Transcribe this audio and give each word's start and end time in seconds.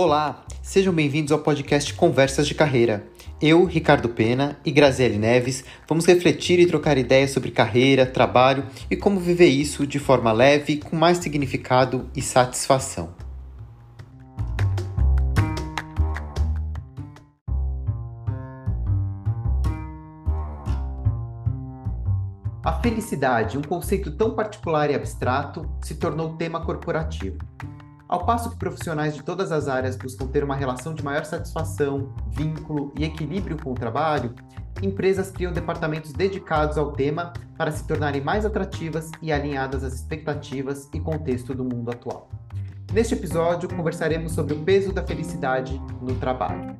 Olá, 0.00 0.44
sejam 0.62 0.94
bem-vindos 0.94 1.32
ao 1.32 1.40
podcast 1.40 1.92
Conversas 1.92 2.46
de 2.46 2.54
Carreira. 2.54 3.08
Eu, 3.42 3.64
Ricardo 3.64 4.08
Pena 4.08 4.56
e 4.64 4.70
Graziele 4.70 5.18
Neves 5.18 5.64
vamos 5.88 6.06
refletir 6.06 6.60
e 6.60 6.66
trocar 6.68 6.96
ideias 6.96 7.32
sobre 7.32 7.50
carreira, 7.50 8.06
trabalho 8.06 8.64
e 8.88 8.94
como 8.94 9.18
viver 9.18 9.48
isso 9.48 9.84
de 9.84 9.98
forma 9.98 10.30
leve, 10.30 10.76
com 10.76 10.94
mais 10.94 11.18
significado 11.18 12.08
e 12.14 12.22
satisfação. 12.22 13.12
A 22.64 22.80
felicidade, 22.80 23.58
um 23.58 23.62
conceito 23.62 24.12
tão 24.12 24.36
particular 24.36 24.92
e 24.92 24.94
abstrato, 24.94 25.68
se 25.82 25.96
tornou 25.96 26.36
tema 26.36 26.64
corporativo. 26.64 27.38
Ao 28.08 28.24
passo 28.24 28.48
que 28.48 28.56
profissionais 28.56 29.14
de 29.14 29.22
todas 29.22 29.52
as 29.52 29.68
áreas 29.68 29.94
buscam 29.94 30.26
ter 30.26 30.42
uma 30.42 30.56
relação 30.56 30.94
de 30.94 31.04
maior 31.04 31.26
satisfação, 31.26 32.10
vínculo 32.30 32.90
e 32.98 33.04
equilíbrio 33.04 33.62
com 33.62 33.72
o 33.72 33.74
trabalho, 33.74 34.34
empresas 34.82 35.30
criam 35.30 35.52
departamentos 35.52 36.14
dedicados 36.14 36.78
ao 36.78 36.92
tema 36.92 37.34
para 37.58 37.70
se 37.70 37.86
tornarem 37.86 38.22
mais 38.22 38.46
atrativas 38.46 39.10
e 39.20 39.30
alinhadas 39.30 39.84
às 39.84 39.92
expectativas 39.92 40.88
e 40.94 41.00
contexto 41.00 41.54
do 41.54 41.62
mundo 41.62 41.90
atual. 41.90 42.30
Neste 42.94 43.12
episódio, 43.12 43.68
conversaremos 43.68 44.32
sobre 44.32 44.54
o 44.54 44.64
peso 44.64 44.90
da 44.90 45.06
felicidade 45.06 45.78
no 46.00 46.14
trabalho. 46.14 46.78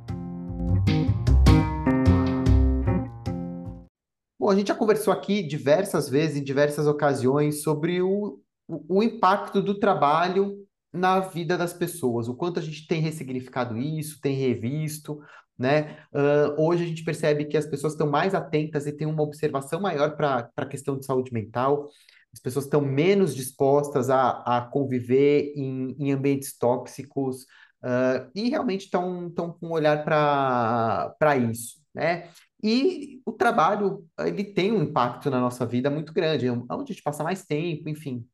Bom, 4.40 4.48
a 4.48 4.54
gente 4.54 4.68
já 4.68 4.74
conversou 4.74 5.12
aqui 5.12 5.46
diversas 5.46 6.09
vezes, 6.09 6.38
em 6.38 6.42
diversas 6.42 6.87
ocasiões, 6.87 7.62
sobre 7.62 8.01
o, 8.01 8.40
o, 8.66 9.02
impacto 9.02 9.60
do 9.60 9.79
trabalho 9.79 10.66
na 10.92 11.20
vida 11.20 11.57
das 11.59 11.73
pessoas, 11.73 12.29
o 12.29 12.35
quanto 12.35 12.59
a 12.59 12.62
gente 12.62 12.87
tem 12.87 13.01
ressignificado 13.01 13.76
isso, 13.76 14.21
tem 14.21 14.35
revisto, 14.35 15.21
né? 15.59 15.99
Uh, 16.12 16.62
hoje 16.62 16.85
a 16.85 16.87
gente 16.87 17.04
percebe 17.04 17.45
que 17.45 17.57
as 17.57 17.66
pessoas 17.66 17.93
estão 17.93 18.09
mais 18.09 18.35
atentas 18.35 18.87
e 18.87 18.93
têm 18.93 19.07
uma 19.07 19.23
observação 19.23 19.80
maior 19.80 20.16
para 20.16 20.51
a 20.57 20.66
questão 20.66 20.96
de 20.99 21.04
saúde 21.04 21.32
mental, 21.32 21.88
as 22.32 22.40
pessoas 22.40 22.66
estão 22.66 22.80
menos 22.80 23.35
dispostas 23.35 24.10
a, 24.10 24.43
a 24.59 24.60
conviver 24.62 25.52
em, 25.57 25.96
em 25.99 26.12
ambientes 26.12 26.57
tóxicos 26.57 27.43
uh, 27.82 28.30
e 28.34 28.49
realmente 28.49 28.84
estão, 28.84 29.30
com 29.30 29.57
um 29.62 29.73
olhar 29.73 30.05
para 30.05 31.37
isso, 31.37 31.80
né? 31.95 32.29
E 32.62 33.21
o 33.24 33.32
trabalho, 33.32 34.05
ele 34.18 34.45
tem 34.45 34.73
um 34.73 34.82
impacto 34.82 35.30
na 35.30 35.40
nossa 35.40 35.65
vida 35.65 35.88
muito 35.88 36.12
grande, 36.12 36.46
é 36.46 36.52
onde 36.52 36.93
a 36.93 36.95
gente 36.95 37.02
passa 37.02 37.23
mais 37.23 37.45
tempo, 37.45 37.88
enfim, 37.88 38.27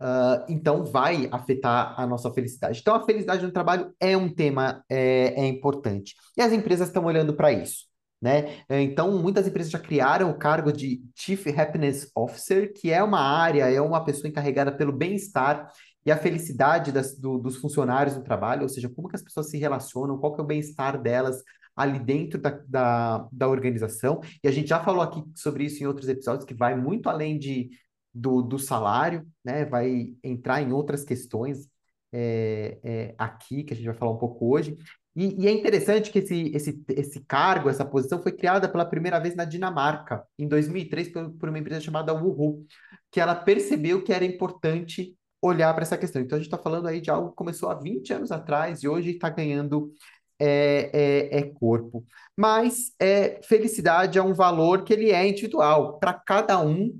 Uh, 0.00 0.44
então 0.48 0.84
vai 0.84 1.28
afetar 1.30 1.94
a 1.98 2.06
nossa 2.06 2.32
felicidade. 2.32 2.80
Então 2.80 2.94
a 2.94 3.04
felicidade 3.04 3.44
no 3.44 3.52
trabalho 3.52 3.94
é 4.00 4.16
um 4.16 4.28
tema 4.28 4.84
é, 4.88 5.40
é 5.40 5.46
importante 5.46 6.14
e 6.36 6.42
as 6.42 6.52
empresas 6.52 6.88
estão 6.88 7.04
olhando 7.04 7.32
para 7.32 7.52
isso, 7.52 7.86
né? 8.20 8.64
Então 8.68 9.16
muitas 9.22 9.46
empresas 9.46 9.70
já 9.70 9.78
criaram 9.78 10.30
o 10.30 10.38
cargo 10.38 10.72
de 10.72 11.00
Chief 11.14 11.46
Happiness 11.56 12.10
Officer, 12.12 12.72
que 12.72 12.90
é 12.90 13.02
uma 13.04 13.20
área, 13.20 13.70
é 13.70 13.80
uma 13.80 14.04
pessoa 14.04 14.28
encarregada 14.28 14.72
pelo 14.72 14.92
bem-estar 14.92 15.70
e 16.04 16.10
a 16.10 16.16
felicidade 16.16 16.92
das, 16.92 17.18
do, 17.18 17.38
dos 17.38 17.56
funcionários 17.56 18.16
no 18.16 18.22
trabalho, 18.22 18.62
ou 18.62 18.68
seja, 18.68 18.88
como 18.88 19.08
que 19.08 19.16
as 19.16 19.22
pessoas 19.22 19.48
se 19.48 19.56
relacionam, 19.56 20.18
qual 20.18 20.34
que 20.34 20.40
é 20.40 20.44
o 20.44 20.46
bem-estar 20.46 21.00
delas 21.00 21.42
ali 21.74 21.98
dentro 21.98 22.40
da, 22.40 22.50
da, 22.68 23.28
da 23.32 23.48
organização. 23.48 24.20
E 24.42 24.48
a 24.48 24.50
gente 24.50 24.68
já 24.68 24.82
falou 24.82 25.02
aqui 25.02 25.24
sobre 25.34 25.64
isso 25.64 25.82
em 25.82 25.86
outros 25.86 26.08
episódios, 26.08 26.44
que 26.44 26.54
vai 26.54 26.76
muito 26.76 27.08
além 27.08 27.38
de 27.38 27.70
do, 28.14 28.42
do 28.42 28.58
salário, 28.58 29.26
né? 29.44 29.64
Vai 29.64 30.14
entrar 30.22 30.62
em 30.62 30.72
outras 30.72 31.04
questões 31.04 31.68
é, 32.12 32.78
é, 32.84 33.14
aqui, 33.18 33.64
que 33.64 33.72
a 33.74 33.76
gente 33.76 33.86
vai 33.86 33.94
falar 33.94 34.12
um 34.12 34.18
pouco 34.18 34.54
hoje. 34.54 34.76
E, 35.16 35.44
e, 35.44 35.48
é 35.48 35.52
interessante 35.52 36.10
que 36.10 36.18
esse, 36.18 36.50
esse, 36.54 36.84
esse 36.88 37.20
cargo, 37.24 37.68
essa 37.68 37.84
posição, 37.84 38.22
foi 38.22 38.32
criada 38.32 38.68
pela 38.68 38.84
primeira 38.84 39.18
vez 39.20 39.34
na 39.34 39.44
Dinamarca, 39.44 40.24
em 40.38 40.48
2003, 40.48 41.12
por, 41.12 41.30
por 41.32 41.48
uma 41.48 41.58
empresa 41.58 41.80
chamada 41.80 42.12
Woohoo, 42.12 42.64
que 43.10 43.20
ela 43.20 43.34
percebeu 43.34 44.02
que 44.02 44.12
era 44.12 44.24
importante 44.24 45.16
olhar 45.40 45.72
para 45.74 45.82
essa 45.82 45.98
questão. 45.98 46.22
Então, 46.22 46.36
a 46.36 46.40
gente 46.40 46.48
está 46.48 46.58
falando 46.58 46.88
aí 46.88 47.00
de 47.00 47.10
algo 47.10 47.30
que 47.30 47.36
começou 47.36 47.68
há 47.68 47.74
20 47.74 48.12
anos 48.12 48.32
atrás 48.32 48.82
e 48.82 48.88
hoje 48.88 49.10
está 49.10 49.28
ganhando 49.28 49.92
é, 50.38 50.90
é, 50.92 51.38
é, 51.38 51.42
corpo. 51.42 52.04
Mas 52.36 52.92
é, 52.98 53.40
felicidade 53.42 54.18
é 54.18 54.22
um 54.22 54.34
valor 54.34 54.84
que 54.84 54.92
ele 54.92 55.10
é 55.10 55.28
individual. 55.28 55.98
Para 55.98 56.14
cada 56.14 56.60
um, 56.60 56.92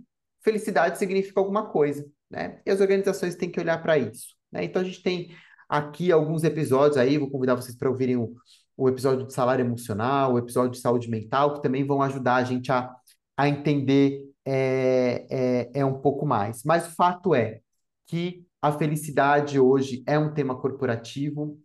felicidade 0.44 0.98
significa 0.98 1.40
alguma 1.40 1.66
coisa, 1.70 2.06
né? 2.30 2.60
E 2.64 2.70
as 2.70 2.80
organizações 2.80 3.34
têm 3.34 3.50
que 3.50 3.58
olhar 3.58 3.82
para 3.82 3.98
isso, 3.98 4.36
né? 4.52 4.62
Então 4.64 4.82
a 4.82 4.84
gente 4.84 5.02
tem 5.02 5.34
aqui 5.68 6.12
alguns 6.12 6.44
episódios 6.44 6.98
aí, 6.98 7.18
vou 7.18 7.30
convidar 7.30 7.54
vocês 7.54 7.76
para 7.76 7.88
ouvirem 7.88 8.16
o, 8.16 8.34
o 8.76 8.88
episódio 8.88 9.26
de 9.26 9.32
salário 9.32 9.64
emocional, 9.64 10.34
o 10.34 10.38
episódio 10.38 10.72
de 10.72 10.78
saúde 10.78 11.08
mental, 11.08 11.54
que 11.54 11.62
também 11.62 11.86
vão 11.86 12.02
ajudar 12.02 12.36
a 12.36 12.44
gente 12.44 12.70
a, 12.70 12.94
a 13.36 13.48
entender 13.48 14.22
é, 14.44 15.26
é, 15.30 15.80
é 15.80 15.84
um 15.84 16.00
pouco 16.00 16.26
mais. 16.26 16.62
Mas 16.64 16.86
o 16.86 16.94
fato 16.94 17.34
é 17.34 17.60
que 18.06 18.46
a 18.60 18.72
felicidade 18.72 19.58
hoje 19.58 20.02
é 20.06 20.18
um 20.18 20.32
tema 20.32 20.58
corporativo 20.60 21.58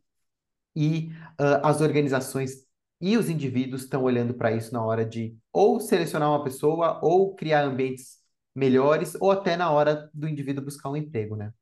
e 0.75 1.09
uh, 1.39 1.59
as 1.63 1.81
organizações 1.81 2.67
e 3.01 3.17
os 3.17 3.29
indivíduos 3.29 3.83
estão 3.83 4.03
olhando 4.03 4.33
para 4.33 4.51
isso 4.51 4.73
na 4.73 4.83
hora 4.83 5.05
de 5.05 5.35
ou 5.51 5.79
selecionar 5.79 6.29
uma 6.29 6.43
pessoa 6.43 6.99
ou 7.01 7.35
criar 7.35 7.63
ambientes 7.63 8.18
melhores, 8.59 9.15
ou 9.19 9.31
até 9.31 9.55
na 9.55 9.71
hora 9.71 10.09
do 10.13 10.27
indivíduo 10.27 10.63
buscar 10.63 10.89
um 10.89 10.97
emprego, 10.97 11.35
né? 11.35 11.53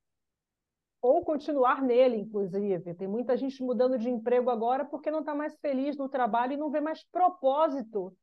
Ou 0.99 1.23
continuar 1.23 1.81
nele, 1.81 2.17
inclusive. 2.17 2.95
Tem 2.95 3.07
muita 3.07 3.37
gente 3.37 3.61
mudando 3.63 3.99
de 3.99 4.09
emprego 4.09 4.49
agora 4.49 4.83
porque 4.83 5.11
não 5.11 5.19
está 5.19 5.35
mais 5.35 5.55
feliz 5.59 5.95
no 5.95 6.09
trabalho 6.09 6.53
e 6.53 6.57
não 6.57 6.71
vê 6.71 6.81
mais 6.81 7.03
propósito 7.03 8.13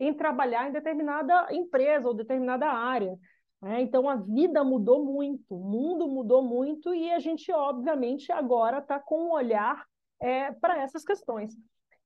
em 0.00 0.12
trabalhar 0.12 0.68
em 0.68 0.72
determinada 0.72 1.46
empresa 1.52 2.08
ou 2.08 2.14
determinada 2.14 2.66
área. 2.66 3.16
É, 3.62 3.80
então 3.80 4.08
a 4.08 4.16
vida 4.16 4.62
mudou 4.62 5.04
muito, 5.04 5.54
o 5.54 5.64
mundo 5.64 6.06
mudou 6.06 6.42
muito 6.42 6.92
e 6.92 7.10
a 7.12 7.18
gente, 7.18 7.50
obviamente, 7.52 8.30
agora 8.30 8.78
está 8.78 8.98
com 8.98 9.28
um 9.28 9.32
olhar 9.32 9.86
é, 10.20 10.52
para 10.52 10.82
essas 10.82 11.04
questões. 11.04 11.56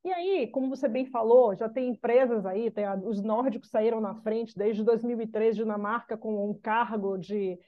E 0.04 0.12
aí, 0.12 0.50
como 0.50 0.68
você 0.68 0.88
bem 0.88 1.06
falou, 1.06 1.54
já 1.56 1.68
tem 1.68 1.90
empresas 1.90 2.46
aí, 2.46 2.70
tem 2.70 2.84
a, 2.84 2.94
os 2.94 3.22
nórdicos 3.22 3.68
saíram 3.68 4.00
na 4.00 4.14
frente 4.22 4.56
desde 4.56 4.84
2003, 4.84 5.56
Dinamarca, 5.56 6.16
com 6.16 6.50
um 6.50 6.54
cargo 6.54 7.18
de 7.18 7.58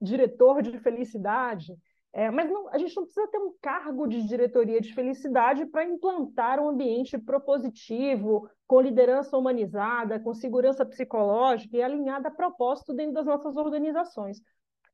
diretor 0.00 0.62
de 0.62 0.78
felicidade. 0.80 1.76
É, 2.12 2.30
mas 2.30 2.50
não, 2.50 2.68
a 2.70 2.78
gente 2.78 2.96
não 2.96 3.04
precisa 3.04 3.28
ter 3.28 3.38
um 3.38 3.52
cargo 3.60 4.06
de 4.06 4.26
diretoria 4.26 4.80
de 4.80 4.94
felicidade 4.94 5.66
para 5.66 5.84
implantar 5.84 6.58
um 6.58 6.70
ambiente 6.70 7.18
propositivo, 7.18 8.48
com 8.66 8.80
liderança 8.80 9.36
humanizada, 9.36 10.18
com 10.18 10.32
segurança 10.32 10.84
psicológica 10.84 11.76
e 11.76 11.82
alinhada 11.82 12.28
a 12.28 12.34
propósito 12.34 12.94
dentro 12.94 13.12
das 13.12 13.26
nossas 13.26 13.54
organizações. 13.56 14.40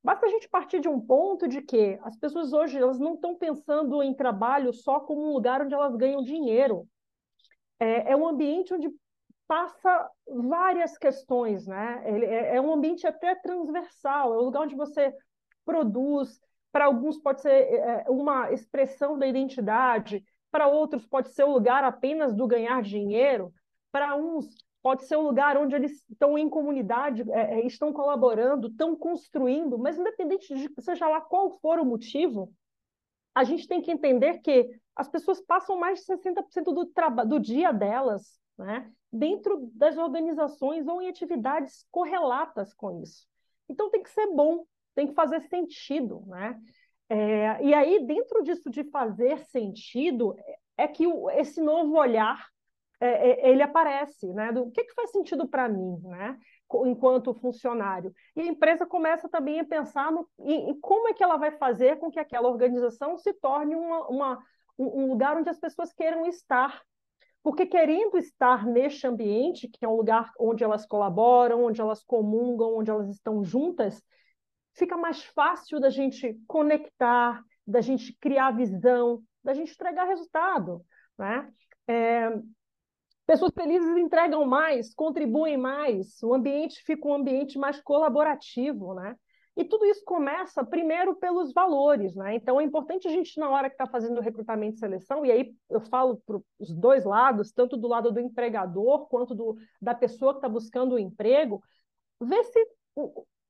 Basta 0.03 0.27
a 0.27 0.29
gente 0.29 0.49
partir 0.49 0.81
de 0.81 0.89
um 0.89 1.01
ponto 1.01 1.47
de 1.47 1.63
que 1.63 1.99
as 2.03 2.17
pessoas 2.17 2.53
hoje 2.53 2.77
elas 2.77 2.99
não 2.99 3.15
estão 3.15 3.37
pensando 3.37 4.03
em 4.03 4.13
trabalho 4.13 4.73
só 4.73 4.99
como 4.99 5.29
um 5.29 5.33
lugar 5.33 5.63
onde 5.63 5.75
elas 5.75 5.95
ganham 5.95 6.23
dinheiro. 6.23 6.89
É, 7.79 8.13
é 8.13 8.17
um 8.17 8.27
ambiente 8.27 8.75
onde 8.75 8.91
passa 9.47 10.11
várias 10.27 10.99
questões, 10.99 11.67
né? 11.67 12.03
É, 12.05 12.57
é 12.57 12.61
um 12.61 12.73
ambiente 12.73 13.07
até 13.07 13.35
transversal, 13.35 14.35
é 14.35 14.39
um 14.39 14.45
lugar 14.45 14.63
onde 14.63 14.75
você 14.75 15.15
produz. 15.65 16.41
Para 16.73 16.87
alguns 16.87 17.19
pode 17.19 17.43
ser 17.43 17.51
é, 17.51 18.05
uma 18.09 18.51
expressão 18.51 19.19
da 19.19 19.27
identidade, 19.27 20.25
para 20.51 20.67
outros 20.67 21.07
pode 21.07 21.29
ser 21.29 21.45
o 21.45 21.53
lugar 21.53 21.85
apenas 21.85 22.35
do 22.35 22.47
ganhar 22.47 22.83
dinheiro, 22.83 23.53
para 23.93 24.17
uns 24.17 24.47
pode 24.83 25.05
ser 25.05 25.17
um 25.17 25.23
lugar 25.23 25.57
onde 25.57 25.75
eles 25.75 26.05
estão 26.11 26.37
em 26.37 26.49
comunidade, 26.49 27.25
é, 27.31 27.61
é, 27.61 27.67
estão 27.67 27.93
colaborando, 27.93 28.69
estão 28.69 28.97
construindo, 28.97 29.79
mas 29.79 29.97
independente 29.97 30.55
de 30.55 30.69
seja 30.83 31.09
lá 31.09 31.21
qual 31.21 31.51
for 31.61 31.79
o 31.79 31.85
motivo, 31.85 32.53
a 33.35 33.45
gente 33.45 33.67
tem 33.67 33.81
que 33.81 33.91
entender 33.91 34.41
que 34.41 34.69
as 34.95 35.09
pessoas 35.09 35.41
passam 35.41 35.79
mais 35.79 36.01
de 36.01 36.07
60% 36.07 36.65
do, 36.65 37.27
do 37.27 37.41
dia 37.41 37.73
delas 37.73 38.39
né, 38.59 38.91
dentro 39.11 39.71
das 39.75 39.97
organizações 39.97 40.87
ou 40.87 41.01
em 41.01 41.09
atividades 41.09 41.87
correlatas 41.91 42.75
com 42.75 43.01
isso. 43.03 43.27
Então 43.69 43.89
tem 43.89 44.03
que 44.03 44.11
ser 44.11 44.27
bom, 44.35 44.67
tem 44.95 45.07
que 45.07 45.15
fazer 45.15 45.41
sentido. 45.43 46.23
Né? 46.27 46.61
É, 47.09 47.65
e 47.65 47.73
aí, 47.73 48.05
dentro 48.05 48.43
disso 48.43 48.69
de 48.69 48.85
fazer 48.85 49.39
sentido, 49.47 50.37
é 50.77 50.87
que 50.87 51.07
o, 51.07 51.31
esse 51.31 51.61
novo 51.61 51.97
olhar 51.97 52.52
é, 53.05 53.31
é, 53.31 53.51
ele 53.51 53.63
aparece, 53.63 54.33
né? 54.33 54.53
Do 54.53 54.71
que, 54.71 54.85
que 54.85 54.95
faz 54.95 55.11
sentido 55.11 55.49
para 55.49 55.69
mim, 55.69 55.99
né? 56.05 56.39
Enquanto 56.87 57.35
funcionário. 57.35 58.15
E 58.37 58.43
a 58.43 58.47
empresa 58.47 58.87
começa 58.87 59.29
também 59.29 59.59
a 59.59 59.65
pensar 59.65 60.13
no, 60.13 60.29
em, 60.39 60.71
em, 60.71 60.81
como 60.81 61.09
é 61.09 61.13
que 61.13 61.23
ela 61.23 61.37
vai 61.37 61.51
fazer 61.51 61.99
com 61.99 62.13
que 62.13 62.21
aquela 62.21 62.49
organização 62.49 63.19
se 63.19 63.33
torne 63.35 63.75
uma, 63.75 64.07
uma, 64.09 64.39
um 64.79 65.09
lugar 65.09 65.37
onde 65.37 65.51
as 65.51 65.59
pessoas 65.59 65.93
queiram 65.93 66.25
estar. 66.27 66.81
Porque 67.43 67.67
querendo 67.67 68.17
estar 68.17 68.65
neste 68.65 69.05
ambiente, 69.05 69.67
que 69.67 69.85
é 69.85 69.89
um 69.89 69.97
lugar 69.97 70.31
onde 70.39 70.63
elas 70.63 70.87
colaboram, 70.87 71.65
onde 71.65 71.81
elas 71.81 72.05
comungam, 72.05 72.77
onde 72.77 72.89
elas 72.89 73.09
estão 73.09 73.43
juntas, 73.43 74.01
fica 74.75 74.97
mais 74.97 75.25
fácil 75.25 75.81
da 75.81 75.91
gente 75.91 76.41
conectar, 76.47 77.43
da 77.67 77.81
gente 77.81 78.17
criar 78.21 78.53
visão, 78.53 79.21
da 79.43 79.53
gente 79.55 79.73
entregar 79.73 80.05
resultado, 80.05 80.87
né? 81.19 81.53
É, 81.89 82.31
pessoas 83.27 83.53
felizes 83.55 83.97
entregam 83.97 84.45
mais, 84.45 84.95
contribuem 84.95 85.57
mais, 85.57 86.23
o 86.23 86.35
ambiente 86.35 86.83
fica 86.85 87.07
um 87.07 87.15
ambiente 87.15 87.59
mais 87.59 87.81
colaborativo, 87.81 88.95
né? 88.95 89.17
E 89.55 89.65
tudo 89.65 89.85
isso 89.85 90.03
começa 90.05 90.65
primeiro 90.65 91.15
pelos 91.17 91.53
valores, 91.53 92.15
né? 92.15 92.35
Então 92.35 92.59
é 92.59 92.65
importante 92.65 93.07
a 93.07 93.11
gente, 93.11 93.39
na 93.39 93.51
hora 93.51 93.69
que 93.69 93.75
está 93.75 93.87
fazendo 93.87 94.17
o 94.19 94.23
recrutamento 94.23 94.77
e 94.77 94.79
seleção, 94.79 95.27
e 95.27 95.31
aí 95.31 95.55
eu 95.69 95.81
falo 95.81 96.23
para 96.27 96.39
os 96.59 96.75
dois 96.75 97.05
lados, 97.05 97.53
tanto 97.53 97.77
do 97.77 97.87
lado 97.87 98.11
do 98.11 98.21
empregador 98.21 99.07
quanto 99.09 99.35
do, 99.35 99.57
da 99.81 99.95
pessoa 99.95 100.33
que 100.33 100.39
está 100.39 100.49
buscando 100.49 100.95
o 100.95 100.99
emprego, 100.99 101.63
ver 102.19 102.45
se 102.45 102.67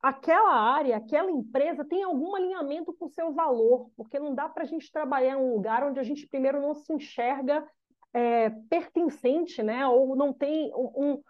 aquela 0.02 0.52
área, 0.52 0.96
aquela 0.96 1.30
empresa 1.30 1.84
tem 1.84 2.02
algum 2.02 2.34
alinhamento 2.34 2.92
com 2.92 3.04
o 3.04 3.10
seu 3.10 3.32
valor, 3.32 3.88
porque 3.96 4.18
não 4.18 4.34
dá 4.34 4.48
para 4.48 4.64
a 4.64 4.66
gente 4.66 4.90
trabalhar 4.90 5.34
em 5.34 5.36
um 5.36 5.54
lugar 5.54 5.84
onde 5.84 6.00
a 6.00 6.02
gente 6.02 6.26
primeiro 6.26 6.60
não 6.60 6.74
se 6.74 6.92
enxerga 6.92 7.64
é, 8.12 8.50
pertencente, 8.68 9.62
né? 9.62 9.86
Ou 9.86 10.14
não 10.14 10.32
tem 10.32 10.72
um, 10.74 11.22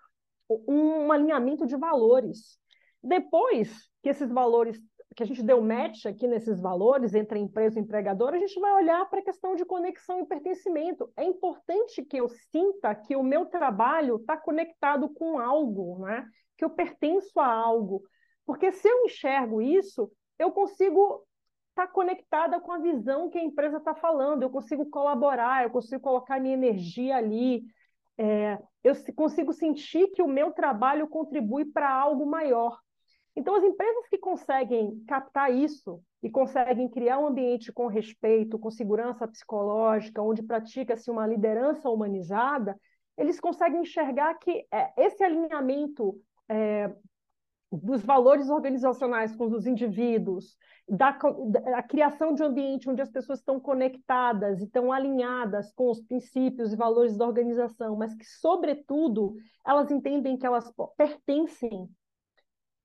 um, 0.49 1.05
um 1.05 1.13
alinhamento 1.13 1.67
de 1.67 1.77
valores. 1.77 2.59
Depois 3.03 3.89
que 4.03 4.09
esses 4.09 4.31
valores, 4.31 4.81
que 5.17 5.23
a 5.23 5.27
gente 5.27 5.43
deu 5.43 5.61
match 5.61 6.07
aqui 6.07 6.27
nesses 6.27 6.61
valores 6.61 7.15
entre 7.15 7.39
empresa 7.39 7.79
e 7.79 7.83
empregador, 7.83 8.35
a 8.35 8.39
gente 8.39 8.59
vai 8.61 8.73
olhar 8.73 9.09
para 9.09 9.21
a 9.21 9.25
questão 9.25 9.55
de 9.55 9.65
conexão 9.65 10.21
e 10.21 10.27
pertencimento. 10.27 11.11
É 11.17 11.25
importante 11.25 12.05
que 12.05 12.17
eu 12.17 12.29
sinta 12.29 12.95
que 12.95 13.17
o 13.17 13.23
meu 13.23 13.47
trabalho 13.47 14.17
está 14.17 14.37
conectado 14.37 15.09
com 15.09 15.39
algo, 15.39 15.99
né? 16.01 16.27
que 16.57 16.65
eu 16.65 16.71
pertenço 16.71 17.39
a 17.41 17.47
algo. 17.47 18.03
Porque 18.47 18.73
se 18.73 18.89
eu 18.89 19.05
enxergo 19.05 19.61
isso, 19.61 20.11
eu 20.39 20.51
consigo 20.53 21.25
estar 21.73 21.87
tá 21.87 21.93
conectada 21.93 22.61
com 22.61 22.71
a 22.71 22.79
visão 22.79 23.29
que 23.29 23.39
a 23.39 23.45
empresa 23.45 23.79
está 23.79 23.95
falando, 23.95 24.43
eu 24.43 24.51
consigo 24.51 24.89
colaborar, 24.89 25.65
eu 25.65 25.71
consigo 25.71 26.01
colocar 26.01 26.41
minha 26.41 26.55
energia 26.55 27.17
ali, 27.17 27.65
é, 28.17 28.59
eu 28.85 28.95
consigo 29.15 29.53
sentir 29.53 30.09
que 30.13 30.23
o 30.23 30.29
meu 30.29 30.53
trabalho 30.53 31.09
contribui 31.09 31.65
para 31.65 31.91
algo 31.91 32.27
maior. 32.27 32.79
Então, 33.35 33.55
as 33.55 33.65
empresas 33.65 34.07
que 34.09 34.19
conseguem 34.19 35.03
captar 35.07 35.51
isso 35.51 36.03
e 36.23 36.31
conseguem 36.31 36.89
criar 36.89 37.19
um 37.19 37.27
ambiente 37.27 37.73
com 37.73 37.87
respeito, 37.87 38.59
com 38.59 38.71
segurança 38.71 39.27
psicológica, 39.27 40.21
onde 40.21 40.43
pratica-se 40.43 41.11
uma 41.11 41.27
liderança 41.27 41.89
humanizada, 41.89 42.79
eles 43.17 43.41
conseguem 43.41 43.81
enxergar 43.81 44.35
que 44.35 44.67
é, 44.71 44.93
esse 45.03 45.25
alinhamento 45.25 46.21
é, 46.49 46.95
dos 47.79 48.03
valores 48.03 48.51
organizacionais 48.51 49.35
com 49.35 49.47
os 49.47 49.67
indivíduos, 49.67 50.57
da, 50.89 51.13
da 51.13 51.83
criação 51.83 52.35
de 52.35 52.43
um 52.43 52.47
ambiente 52.47 52.91
onde 52.91 53.01
as 53.01 53.11
pessoas 53.11 53.39
estão 53.39 53.59
conectadas 53.59 54.61
e 54.61 54.65
estão 54.65 54.93
alinhadas 54.93 55.73
com 55.73 55.91
os 55.91 56.01
princípios 56.01 56.73
e 56.73 56.77
valores 56.77 57.17
da 57.17 57.27
organização, 57.27 57.97
mas 57.97 58.15
que, 58.15 58.25
sobretudo, 58.25 59.35
elas 59.67 59.91
entendem 59.91 60.37
que 60.37 60.47
elas 60.47 60.71
pertencem. 60.97 61.89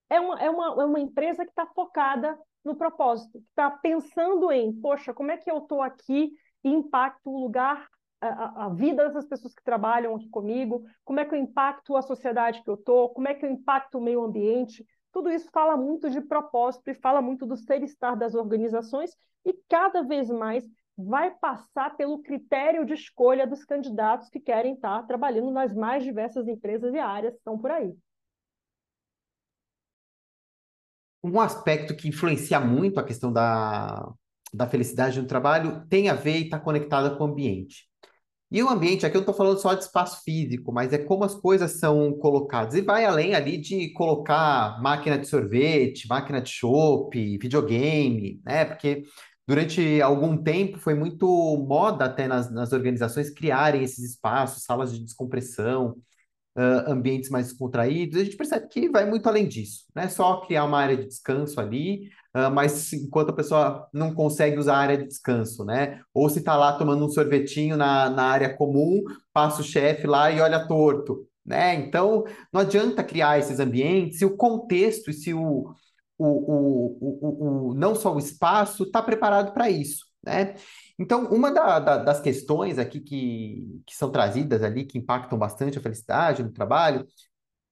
É 0.10 0.20
uma, 0.20 0.40
é 0.40 0.50
uma, 0.50 0.82
é 0.82 0.86
uma 0.86 1.00
empresa 1.00 1.44
que 1.44 1.52
está 1.52 1.66
focada 1.66 2.38
no 2.64 2.76
propósito, 2.76 3.40
que 3.40 3.48
está 3.50 3.70
pensando 3.70 4.52
em, 4.52 4.74
poxa, 4.74 5.14
como 5.14 5.32
é 5.32 5.38
que 5.38 5.52
eu 5.52 5.58
estou 5.58 5.82
aqui 5.82 6.32
e 6.64 6.70
impacto 6.70 7.30
o 7.30 7.40
lugar, 7.40 7.88
a, 8.22 8.66
a, 8.66 8.70
vida 8.70 9.06
dessas 9.06 9.26
pessoas 9.26 9.54
que 9.54 9.64
trabalham 9.64 10.16
aqui 10.16 10.28
comigo, 10.30 10.86
como 11.04 11.20
é 11.20 11.26
que 11.26 11.36
eu 11.36 11.40
impacto 11.40 11.96
a 11.96 12.02
sociedade 12.02 12.64
que 12.64 12.70
eu 12.70 12.76
estou, 12.76 13.10
como 13.10 13.28
é 13.28 13.34
que 13.34 13.46
eu 13.46 13.50
impacto 13.50 13.98
o 13.98 14.02
meio 14.02 14.24
ambiente. 14.24 14.86
Tudo 15.12 15.30
isso 15.30 15.50
fala 15.52 15.78
muito 15.78 16.10
de 16.10 16.22
propósito 16.22 16.90
e 16.90 16.96
fala 16.96 17.22
muito 17.22 17.46
do 17.46 17.56
ser-estar 17.56 18.18
das 18.18 18.36
organizações 18.36 19.12
e 19.46 19.54
cada 19.70 20.02
vez 20.02 20.30
mais 20.30 20.68
vai 20.98 21.32
passar 21.32 21.96
pelo 21.96 22.22
critério 22.24 22.86
de 22.86 22.94
escolha 22.94 23.46
dos 23.46 23.64
candidatos 23.64 24.30
que 24.30 24.40
querem 24.40 24.74
estar 24.74 25.06
trabalhando 25.06 25.52
nas 25.52 25.74
mais 25.74 26.04
diversas 26.04 26.48
empresas 26.48 26.94
e 26.94 27.00
áreas 27.00 27.34
que 27.34 27.40
estão 27.40 27.58
por 27.58 27.72
aí. 27.72 27.96
um 31.24 31.40
aspecto 31.40 31.96
que 31.96 32.08
influencia 32.08 32.60
muito 32.60 33.00
a 33.00 33.04
questão 33.04 33.32
da, 33.32 34.12
da 34.54 34.68
felicidade 34.68 35.20
no 35.22 35.28
trabalho 35.28 35.86
tem 35.88 36.10
a 36.10 36.14
ver 36.14 36.38
e 36.38 36.44
está 36.44 36.60
conectada 36.60 37.16
com 37.16 37.26
o 37.26 37.28
ambiente. 37.28 37.88
E 38.50 38.64
o 38.64 38.70
ambiente, 38.70 39.06
aqui 39.06 39.18
eu 39.18 39.20
não 39.20 39.24
estou 39.24 39.36
falando 39.36 39.60
só 39.60 39.74
de 39.74 39.84
espaço 39.84 40.24
físico, 40.24 40.72
mas 40.72 40.94
é 40.94 40.98
como 40.98 41.26
as 41.26 41.36
coisas 41.36 41.80
são 41.80 42.14
colocadas. 42.18 42.76
E 42.76 42.82
vai 42.82 43.04
além 43.04 43.36
ali 43.36 43.58
de 43.58 43.92
colocar 43.94 44.82
máquina 44.82 45.18
de 45.18 45.28
sorvete, 45.28 46.08
máquina 46.08 46.42
de 46.42 46.50
chopp, 46.50 47.38
videogame, 47.38 48.42
né? 48.46 48.64
Porque 48.64 49.04
durante 49.46 50.02
algum 50.02 50.42
tempo 50.42 50.80
foi 50.80 50.94
muito 50.94 51.28
moda 51.68 52.06
até 52.06 52.26
nas, 52.26 52.50
nas 52.50 52.72
organizações 52.72 53.30
criarem 53.30 53.84
esses 53.84 54.12
espaços, 54.12 54.64
salas 54.64 54.94
de 54.94 55.04
descompressão, 55.04 55.98
uh, 56.58 56.92
ambientes 56.92 57.30
mais 57.30 57.54
contraídos, 57.54 58.20
a 58.20 58.24
gente 58.24 58.36
percebe 58.36 58.68
que 58.68 58.90
vai 58.90 59.06
muito 59.06 59.28
além 59.28 59.48
disso. 59.48 59.86
Não 59.96 60.04
é 60.04 60.10
só 60.10 60.42
criar 60.42 60.66
uma 60.66 60.80
área 60.80 60.98
de 60.98 61.06
descanso 61.06 61.60
ali, 61.60 62.10
uh, 62.36 62.52
mas 62.52 62.92
enquanto 62.94 63.30
a 63.30 63.36
pessoa 63.36 63.88
não 63.94 64.14
consegue 64.14 64.58
usar 64.58 64.76
a 64.76 64.80
área 64.80 64.98
de 64.98 65.08
descanso, 65.08 65.64
né? 65.64 66.02
Ou 66.14 66.28
se 66.30 66.40
está 66.40 66.56
lá 66.56 66.74
tomando 66.74 67.06
um 67.06 67.10
sorvetinho 67.10 67.78
na, 67.78 68.10
na 68.10 68.24
área 68.24 68.56
comum, 68.56 69.04
passa 69.32 69.62
o 69.62 69.66
chefe 69.66 70.08
lá 70.08 70.32
e 70.32 70.42
olha 70.42 70.68
torto. 70.68 71.28
Né? 71.46 71.76
Então, 71.76 72.26
não 72.52 72.60
adianta 72.62 73.04
criar 73.04 73.40
esses 73.40 73.60
ambientes 73.60 74.20
se 74.20 74.26
o 74.26 74.36
contexto 74.36 75.10
e 75.10 75.14
se 75.14 75.34
o, 75.34 75.74
o, 76.18 76.28
o, 76.28 76.98
o, 77.00 77.70
o, 77.70 77.74
não 77.74 77.96
só 77.96 78.14
o 78.14 78.20
espaço 78.20 78.84
está 78.84 79.02
preparado 79.02 79.54
para 79.54 79.70
isso. 79.70 80.06
Né? 80.26 80.56
Então, 81.00 81.26
uma 81.28 81.52
da, 81.52 81.80
da, 81.80 81.98
das 81.98 82.20
questões 82.20 82.80
aqui 82.80 83.00
que, 83.00 83.82
que 83.86 83.96
são 83.96 84.12
trazidas 84.12 84.64
ali, 84.64 84.86
que 84.86 84.98
impactam 84.98 85.38
bastante 85.38 85.78
a 85.78 85.82
felicidade 85.82 86.42
no 86.42 86.52
trabalho, 86.52 87.06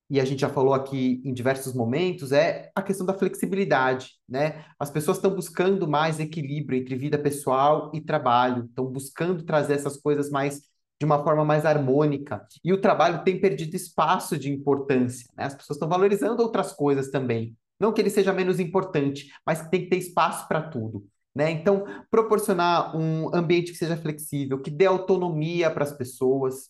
e 0.09 0.19
a 0.19 0.25
gente 0.25 0.41
já 0.41 0.49
falou 0.49 0.73
aqui 0.73 1.21
em 1.25 1.33
diversos 1.33 1.73
momentos, 1.73 2.31
é 2.31 2.71
a 2.75 2.81
questão 2.83 3.05
da 3.05 3.13
flexibilidade, 3.13 4.11
né? 4.29 4.63
As 4.79 4.91
pessoas 4.91 5.17
estão 5.17 5.33
buscando 5.33 5.87
mais 5.87 6.19
equilíbrio 6.19 6.79
entre 6.79 6.95
vida 6.95 7.17
pessoal 7.17 7.91
e 7.93 7.99
trabalho, 7.99 8.65
estão 8.65 8.85
buscando 8.85 9.43
trazer 9.43 9.73
essas 9.73 9.97
coisas 9.97 10.29
mais 10.29 10.61
de 10.99 11.05
uma 11.05 11.23
forma 11.23 11.43
mais 11.43 11.65
harmônica. 11.65 12.45
E 12.63 12.71
o 12.71 12.79
trabalho 12.79 13.23
tem 13.23 13.41
perdido 13.41 13.75
espaço 13.75 14.37
de 14.37 14.51
importância, 14.51 15.27
né? 15.35 15.45
As 15.45 15.55
pessoas 15.55 15.77
estão 15.77 15.89
valorizando 15.89 16.41
outras 16.43 16.71
coisas 16.71 17.09
também. 17.09 17.57
Não 17.79 17.91
que 17.91 17.99
ele 17.99 18.09
seja 18.11 18.31
menos 18.31 18.59
importante, 18.59 19.31
mas 19.45 19.67
tem 19.69 19.83
que 19.83 19.89
ter 19.89 19.97
espaço 19.97 20.47
para 20.47 20.61
tudo. 20.61 21.05
Né? 21.35 21.51
Então, 21.51 21.85
proporcionar 22.09 22.95
um 22.95 23.33
ambiente 23.35 23.71
que 23.71 23.77
seja 23.77 23.97
flexível, 23.97 24.61
que 24.61 24.71
dê 24.71 24.85
autonomia 24.85 25.69
para 25.69 25.83
as 25.83 25.91
pessoas, 25.91 26.69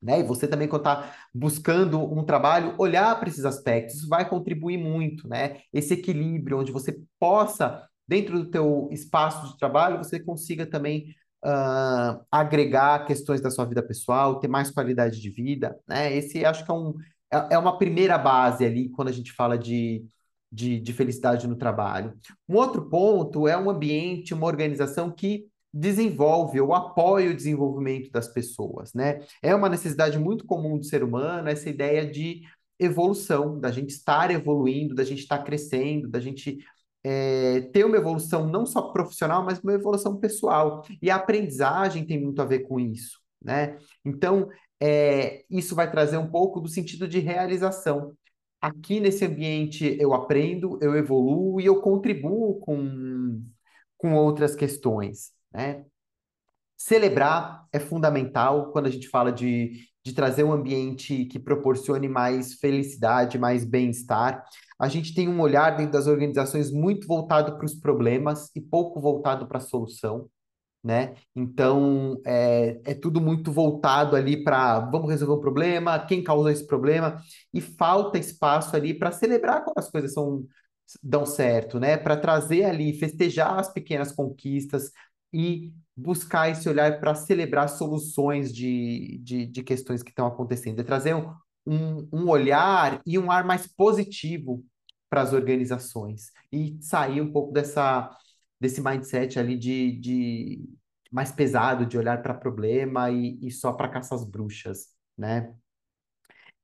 né? 0.00 0.20
E 0.20 0.22
você 0.22 0.46
também, 0.46 0.68
quando 0.68 0.82
está 0.82 1.14
buscando 1.34 1.98
um 2.00 2.24
trabalho, 2.24 2.74
olhar 2.78 3.18
para 3.18 3.28
esses 3.28 3.44
aspectos, 3.44 4.06
vai 4.06 4.28
contribuir 4.28 4.78
muito, 4.78 5.26
né? 5.28 5.60
Esse 5.72 5.94
equilíbrio, 5.94 6.58
onde 6.58 6.70
você 6.70 7.00
possa, 7.18 7.88
dentro 8.06 8.38
do 8.38 8.50
teu 8.50 8.88
espaço 8.92 9.48
de 9.48 9.58
trabalho, 9.58 9.98
você 9.98 10.20
consiga 10.20 10.66
também 10.66 11.14
uh, 11.44 12.24
agregar 12.30 13.06
questões 13.06 13.40
da 13.40 13.50
sua 13.50 13.64
vida 13.64 13.82
pessoal, 13.82 14.38
ter 14.38 14.48
mais 14.48 14.70
qualidade 14.70 15.20
de 15.20 15.30
vida, 15.30 15.78
né? 15.86 16.14
Esse 16.14 16.44
acho 16.44 16.64
que 16.64 16.70
é, 16.70 16.74
um, 16.74 16.94
é, 17.32 17.54
é 17.54 17.58
uma 17.58 17.78
primeira 17.78 18.16
base 18.18 18.64
ali, 18.64 18.88
quando 18.90 19.08
a 19.08 19.12
gente 19.12 19.32
fala 19.32 19.58
de 19.58 20.04
de, 20.50 20.80
de 20.80 20.92
felicidade 20.92 21.46
no 21.46 21.56
trabalho. 21.56 22.14
Um 22.48 22.56
outro 22.56 22.88
ponto 22.88 23.46
é 23.46 23.56
um 23.56 23.70
ambiente, 23.70 24.34
uma 24.34 24.46
organização 24.46 25.10
que 25.10 25.46
desenvolve 25.72 26.60
ou 26.60 26.74
apoia 26.74 27.30
o 27.30 27.36
desenvolvimento 27.36 28.10
das 28.10 28.28
pessoas, 28.28 28.92
né? 28.94 29.20
É 29.42 29.54
uma 29.54 29.68
necessidade 29.68 30.18
muito 30.18 30.46
comum 30.46 30.78
do 30.78 30.84
ser 30.84 31.04
humano 31.04 31.48
essa 31.48 31.68
ideia 31.68 32.06
de 32.10 32.42
evolução, 32.78 33.58
da 33.60 33.70
gente 33.70 33.90
estar 33.90 34.30
evoluindo, 34.30 34.94
da 34.94 35.04
gente 35.04 35.20
estar 35.20 35.38
crescendo, 35.42 36.08
da 36.08 36.20
gente 36.20 36.58
é, 37.04 37.62
ter 37.72 37.84
uma 37.84 37.96
evolução 37.96 38.46
não 38.46 38.64
só 38.64 38.92
profissional, 38.92 39.44
mas 39.44 39.60
uma 39.60 39.72
evolução 39.72 40.16
pessoal. 40.16 40.84
E 41.02 41.10
a 41.10 41.16
aprendizagem 41.16 42.06
tem 42.06 42.22
muito 42.22 42.40
a 42.40 42.44
ver 42.44 42.60
com 42.60 42.80
isso, 42.80 43.18
né? 43.42 43.76
Então, 44.04 44.48
é, 44.80 45.44
isso 45.50 45.74
vai 45.74 45.90
trazer 45.90 46.16
um 46.18 46.30
pouco 46.30 46.60
do 46.60 46.68
sentido 46.68 47.06
de 47.06 47.18
realização 47.18 48.14
aqui 48.60 49.00
nesse 49.00 49.24
ambiente 49.24 49.96
eu 50.00 50.12
aprendo, 50.14 50.78
eu 50.80 50.96
evoluo 50.96 51.60
e 51.60 51.66
eu 51.66 51.80
contribuo 51.80 52.58
com, 52.60 53.42
com 53.96 54.14
outras 54.14 54.54
questões, 54.54 55.32
né? 55.52 55.84
Celebrar 56.76 57.66
é 57.72 57.80
fundamental 57.80 58.70
quando 58.70 58.86
a 58.86 58.90
gente 58.90 59.08
fala 59.08 59.32
de, 59.32 59.84
de 60.04 60.12
trazer 60.12 60.44
um 60.44 60.52
ambiente 60.52 61.24
que 61.24 61.38
proporcione 61.38 62.08
mais 62.08 62.54
felicidade, 62.54 63.38
mais 63.38 63.64
bem-estar. 63.64 64.44
A 64.78 64.88
gente 64.88 65.12
tem 65.12 65.28
um 65.28 65.40
olhar 65.40 65.76
dentro 65.76 65.92
das 65.92 66.06
organizações 66.06 66.70
muito 66.70 67.06
voltado 67.06 67.56
para 67.56 67.66
os 67.66 67.74
problemas 67.74 68.50
e 68.54 68.60
pouco 68.60 69.00
voltado 69.00 69.48
para 69.48 69.58
a 69.58 69.60
solução 69.60 70.28
né? 70.88 71.14
Então 71.36 72.18
é, 72.24 72.80
é 72.82 72.94
tudo 72.94 73.20
muito 73.20 73.52
voltado 73.52 74.16
ali 74.16 74.42
para 74.42 74.80
vamos 74.80 75.10
resolver 75.10 75.34
um 75.34 75.40
problema, 75.40 75.98
quem 75.98 76.24
causou 76.24 76.48
esse 76.48 76.66
problema, 76.66 77.22
e 77.52 77.60
falta 77.60 78.16
espaço 78.18 78.74
ali 78.74 78.94
para 78.94 79.12
celebrar 79.12 79.62
quando 79.62 79.76
as 79.76 79.90
coisas 79.90 80.14
são, 80.14 80.46
dão 81.02 81.26
certo, 81.26 81.78
né? 81.78 81.98
Para 81.98 82.16
trazer 82.16 82.64
ali, 82.64 82.98
festejar 82.98 83.58
as 83.58 83.70
pequenas 83.70 84.12
conquistas 84.12 84.90
e 85.30 85.74
buscar 85.94 86.48
esse 86.48 86.66
olhar 86.66 86.98
para 87.00 87.14
celebrar 87.14 87.68
soluções 87.68 88.50
de, 88.50 89.20
de, 89.22 89.44
de, 89.44 89.62
questões 89.62 90.02
que 90.02 90.08
estão 90.08 90.26
acontecendo, 90.26 90.80
é 90.80 90.84
trazer 90.84 91.14
um, 91.14 91.30
um, 91.66 92.08
um 92.10 92.28
olhar 92.30 93.02
e 93.04 93.18
um 93.18 93.30
ar 93.30 93.44
mais 93.44 93.66
positivo 93.66 94.64
para 95.10 95.20
as 95.20 95.34
organizações 95.34 96.30
e 96.50 96.78
sair 96.80 97.20
um 97.20 97.30
pouco 97.30 97.52
dessa, 97.52 98.10
desse 98.60 98.80
mindset 98.82 99.38
ali 99.38 99.56
de, 99.56 99.92
de 99.92 100.68
mais 101.10 101.32
pesado, 101.32 101.86
de 101.86 101.96
olhar 101.96 102.22
para 102.22 102.34
problema 102.34 103.10
e, 103.10 103.38
e 103.42 103.50
só 103.50 103.72
para 103.72 103.88
caçar 103.88 104.18
as 104.18 104.24
bruxas, 104.24 104.88
né? 105.16 105.54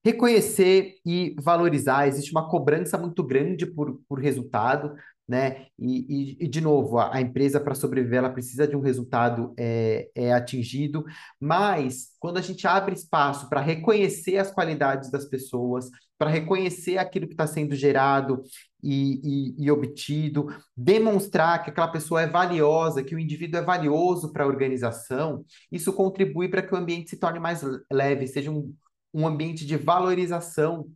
Reconhecer 0.04 0.96
e 1.04 1.34
valorizar, 1.40 2.06
existe 2.06 2.30
uma 2.30 2.48
cobrança 2.50 2.98
muito 2.98 3.22
grande 3.22 3.64
por, 3.64 4.02
por 4.06 4.20
resultado, 4.20 4.94
né? 5.26 5.66
E, 5.78 6.36
e, 6.38 6.44
e 6.44 6.48
de 6.48 6.60
novo, 6.60 6.98
a, 6.98 7.16
a 7.16 7.20
empresa 7.20 7.58
para 7.58 7.74
sobreviver 7.74 8.18
ela 8.18 8.30
precisa 8.30 8.68
de 8.68 8.76
um 8.76 8.80
resultado 8.80 9.54
é, 9.58 10.10
é 10.14 10.32
atingido, 10.32 11.04
mas 11.40 12.10
quando 12.20 12.36
a 12.36 12.42
gente 12.42 12.66
abre 12.66 12.94
espaço 12.94 13.48
para 13.48 13.60
reconhecer 13.60 14.36
as 14.36 14.50
qualidades 14.50 15.10
das 15.10 15.24
pessoas, 15.24 15.88
para 16.18 16.30
reconhecer 16.30 16.98
aquilo 16.98 17.26
que 17.26 17.32
está 17.32 17.46
sendo 17.46 17.74
gerado 17.74 18.42
e, 18.82 19.54
e, 19.58 19.64
e, 19.64 19.70
obtido, 19.70 20.46
demonstrar 20.76 21.64
que 21.64 21.70
aquela 21.70 21.88
pessoa 21.88 22.22
é 22.22 22.26
valiosa, 22.26 23.02
que 23.02 23.14
o 23.14 23.18
indivíduo 23.18 23.58
é 23.58 23.62
valioso 23.62 24.30
para 24.32 24.44
a 24.44 24.46
organização, 24.46 25.44
isso 25.72 25.92
contribui 25.92 26.48
para 26.48 26.62
que 26.62 26.74
o 26.74 26.76
ambiente 26.76 27.10
se 27.10 27.16
torne 27.16 27.40
mais 27.40 27.62
leve, 27.90 28.26
seja 28.26 28.50
um, 28.50 28.74
um 29.12 29.26
ambiente 29.26 29.66
de 29.66 29.76
valorização 29.76 30.86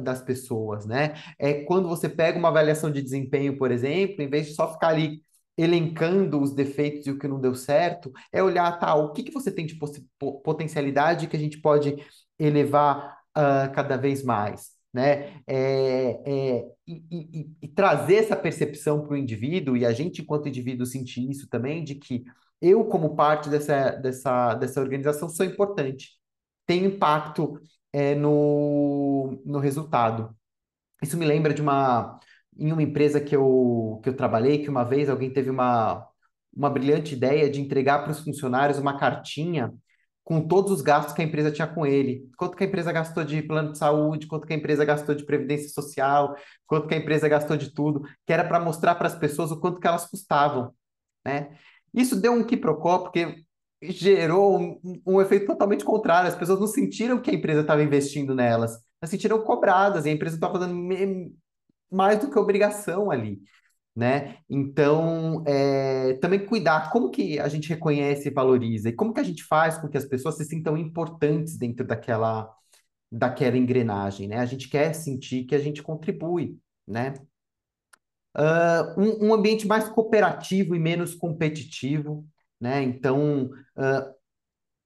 das 0.00 0.22
pessoas, 0.22 0.86
né? 0.86 1.14
É 1.38 1.64
quando 1.64 1.88
você 1.88 2.08
pega 2.08 2.38
uma 2.38 2.48
avaliação 2.48 2.90
de 2.90 3.02
desempenho, 3.02 3.56
por 3.58 3.70
exemplo, 3.70 4.22
em 4.22 4.28
vez 4.28 4.46
de 4.46 4.54
só 4.54 4.72
ficar 4.72 4.88
ali 4.88 5.22
elencando 5.56 6.40
os 6.40 6.54
defeitos 6.54 7.06
e 7.06 7.10
o 7.10 7.18
que 7.18 7.26
não 7.26 7.40
deu 7.40 7.54
certo, 7.54 8.12
é 8.32 8.40
olhar, 8.40 8.78
tá, 8.78 8.94
o 8.94 9.12
que, 9.12 9.24
que 9.24 9.32
você 9.32 9.50
tem 9.50 9.66
de 9.66 9.76
potencialidade 10.44 11.26
que 11.26 11.36
a 11.36 11.38
gente 11.38 11.60
pode 11.60 11.96
elevar 12.38 13.18
uh, 13.36 13.72
cada 13.74 13.96
vez 13.96 14.22
mais, 14.22 14.70
né? 14.92 15.40
É, 15.46 16.20
é, 16.24 16.64
e, 16.86 17.02
e, 17.10 17.50
e, 17.62 17.68
trazer 17.68 18.16
essa 18.16 18.36
percepção 18.36 19.02
para 19.02 19.14
o 19.14 19.16
indivíduo, 19.16 19.76
e 19.76 19.84
a 19.84 19.92
gente, 19.92 20.22
enquanto 20.22 20.48
indivíduo, 20.48 20.86
sentir 20.86 21.28
isso 21.28 21.48
também, 21.48 21.82
de 21.82 21.96
que 21.96 22.24
eu, 22.60 22.84
como 22.84 23.16
parte 23.16 23.48
dessa, 23.48 23.90
dessa, 23.90 24.54
dessa 24.54 24.80
organização, 24.80 25.28
sou 25.28 25.44
importante, 25.44 26.12
tenho 26.66 26.86
impacto 26.86 27.60
é, 27.92 28.14
no, 28.14 29.40
no 29.44 29.58
resultado. 29.58 30.34
Isso 31.02 31.16
me 31.16 31.26
lembra 31.26 31.54
de 31.54 31.62
uma 31.62 32.20
em 32.58 32.72
uma 32.72 32.82
empresa 32.82 33.20
que 33.20 33.36
eu, 33.36 34.00
que 34.02 34.08
eu 34.08 34.16
trabalhei, 34.16 34.58
que 34.58 34.68
uma 34.68 34.84
vez 34.84 35.08
alguém 35.08 35.32
teve 35.32 35.48
uma, 35.48 36.04
uma 36.54 36.68
brilhante 36.68 37.14
ideia 37.14 37.48
de 37.48 37.60
entregar 37.60 38.02
para 38.02 38.10
os 38.10 38.20
funcionários 38.20 38.78
uma 38.78 38.98
cartinha 38.98 39.72
com 40.24 40.46
todos 40.46 40.72
os 40.72 40.82
gastos 40.82 41.14
que 41.14 41.22
a 41.22 41.24
empresa 41.24 41.50
tinha 41.50 41.66
com 41.66 41.86
ele. 41.86 42.28
Quanto 42.36 42.56
que 42.56 42.64
a 42.64 42.66
empresa 42.66 42.92
gastou 42.92 43.24
de 43.24 43.40
plano 43.42 43.72
de 43.72 43.78
saúde, 43.78 44.26
quanto 44.26 44.46
que 44.46 44.52
a 44.52 44.56
empresa 44.56 44.84
gastou 44.84 45.14
de 45.14 45.24
previdência 45.24 45.70
social, 45.70 46.36
quanto 46.66 46.86
que 46.86 46.94
a 46.94 46.98
empresa 46.98 47.28
gastou 47.28 47.56
de 47.56 47.72
tudo, 47.72 48.02
que 48.26 48.32
era 48.32 48.44
para 48.44 48.60
mostrar 48.60 48.96
para 48.96 49.06
as 49.06 49.14
pessoas 49.14 49.50
o 49.52 49.60
quanto 49.60 49.80
que 49.80 49.86
elas 49.86 50.06
custavam, 50.06 50.74
né? 51.24 51.56
Isso 51.94 52.20
deu 52.20 52.32
um 52.32 52.44
quiprocó, 52.44 52.98
porque 52.98 53.42
gerou 53.82 54.58
um, 54.58 55.02
um, 55.06 55.20
efeito 55.20 55.46
totalmente 55.46 55.84
contrário. 55.84 56.28
As 56.28 56.36
pessoas 56.36 56.60
não 56.60 56.66
sentiram 56.66 57.20
que 57.20 57.30
a 57.30 57.34
empresa 57.34 57.60
estava 57.60 57.82
investindo 57.82 58.34
nelas, 58.34 58.72
elas 59.00 59.10
sentiram 59.10 59.42
cobradas 59.42 60.04
e 60.04 60.08
a 60.08 60.12
empresa 60.12 60.36
estava 60.36 60.58
fazendo 60.58 61.32
mais 61.90 62.18
do 62.18 62.30
que 62.30 62.38
obrigação 62.38 63.10
ali. 63.10 63.40
Né? 63.94 64.36
Então, 64.48 65.42
é, 65.44 66.14
também 66.20 66.46
cuidar 66.46 66.90
como 66.92 67.10
que 67.10 67.40
a 67.40 67.48
gente 67.48 67.68
reconhece 67.68 68.28
e 68.28 68.32
valoriza 68.32 68.88
e 68.90 68.92
como 68.92 69.12
que 69.12 69.18
a 69.18 69.24
gente 69.24 69.42
faz 69.42 69.76
com 69.76 69.88
que 69.88 69.98
as 69.98 70.04
pessoas 70.04 70.36
se 70.36 70.44
sintam 70.44 70.76
importantes 70.76 71.56
dentro 71.56 71.84
daquela, 71.84 72.48
daquela 73.10 73.56
engrenagem, 73.56 74.28
né? 74.28 74.38
A 74.38 74.46
gente 74.46 74.68
quer 74.68 74.92
sentir 74.94 75.46
que 75.46 75.54
a 75.54 75.58
gente 75.58 75.82
contribui, 75.82 76.56
né? 76.86 77.14
Uh, 78.36 79.00
um, 79.00 79.26
um 79.28 79.34
ambiente 79.34 79.66
mais 79.66 79.88
cooperativo 79.88 80.76
e 80.76 80.78
menos 80.78 81.12
competitivo, 81.14 82.24
né? 82.60 82.82
Então, 82.82 83.50
uh, 83.76 84.18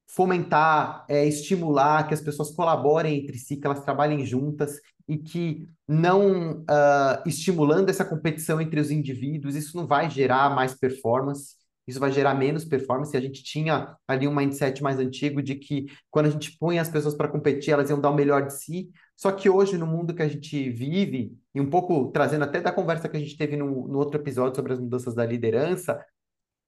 fomentar, 0.08 1.06
é, 1.08 1.26
estimular 1.26 2.06
que 2.06 2.14
as 2.14 2.20
pessoas 2.20 2.50
colaborem 2.50 3.20
entre 3.20 3.38
si, 3.38 3.56
que 3.56 3.66
elas 3.66 3.82
trabalhem 3.82 4.24
juntas 4.26 4.78
e 5.08 5.16
que 5.16 5.66
não 5.88 6.60
uh, 6.60 7.22
estimulando 7.26 7.88
essa 7.88 8.04
competição 8.04 8.60
entre 8.60 8.78
os 8.78 8.90
indivíduos, 8.90 9.56
isso 9.56 9.76
não 9.76 9.86
vai 9.86 10.10
gerar 10.10 10.54
mais 10.54 10.74
performance, 10.74 11.56
isso 11.86 11.98
vai 11.98 12.12
gerar 12.12 12.34
menos 12.34 12.64
performance. 12.64 13.16
A 13.16 13.20
gente 13.20 13.42
tinha 13.42 13.96
ali 14.06 14.28
um 14.28 14.34
mindset 14.34 14.82
mais 14.82 14.98
antigo 14.98 15.42
de 15.42 15.56
que 15.56 15.86
quando 16.10 16.26
a 16.26 16.30
gente 16.30 16.56
põe 16.58 16.78
as 16.78 16.88
pessoas 16.88 17.14
para 17.14 17.28
competir, 17.28 17.72
elas 17.72 17.90
iam 17.90 18.00
dar 18.00 18.10
o 18.10 18.14
melhor 18.14 18.46
de 18.46 18.54
si. 18.54 18.90
Só 19.16 19.32
que 19.32 19.48
hoje, 19.48 19.76
no 19.76 19.86
mundo 19.86 20.14
que 20.14 20.22
a 20.22 20.28
gente 20.28 20.70
vive, 20.70 21.36
e 21.54 21.60
um 21.60 21.68
pouco 21.68 22.10
trazendo 22.12 22.44
até 22.44 22.60
da 22.60 22.72
conversa 22.72 23.08
que 23.08 23.16
a 23.16 23.20
gente 23.20 23.36
teve 23.36 23.56
no, 23.56 23.88
no 23.88 23.98
outro 23.98 24.20
episódio 24.20 24.56
sobre 24.56 24.74
as 24.74 24.78
mudanças 24.78 25.14
da 25.14 25.24
liderança, 25.24 26.04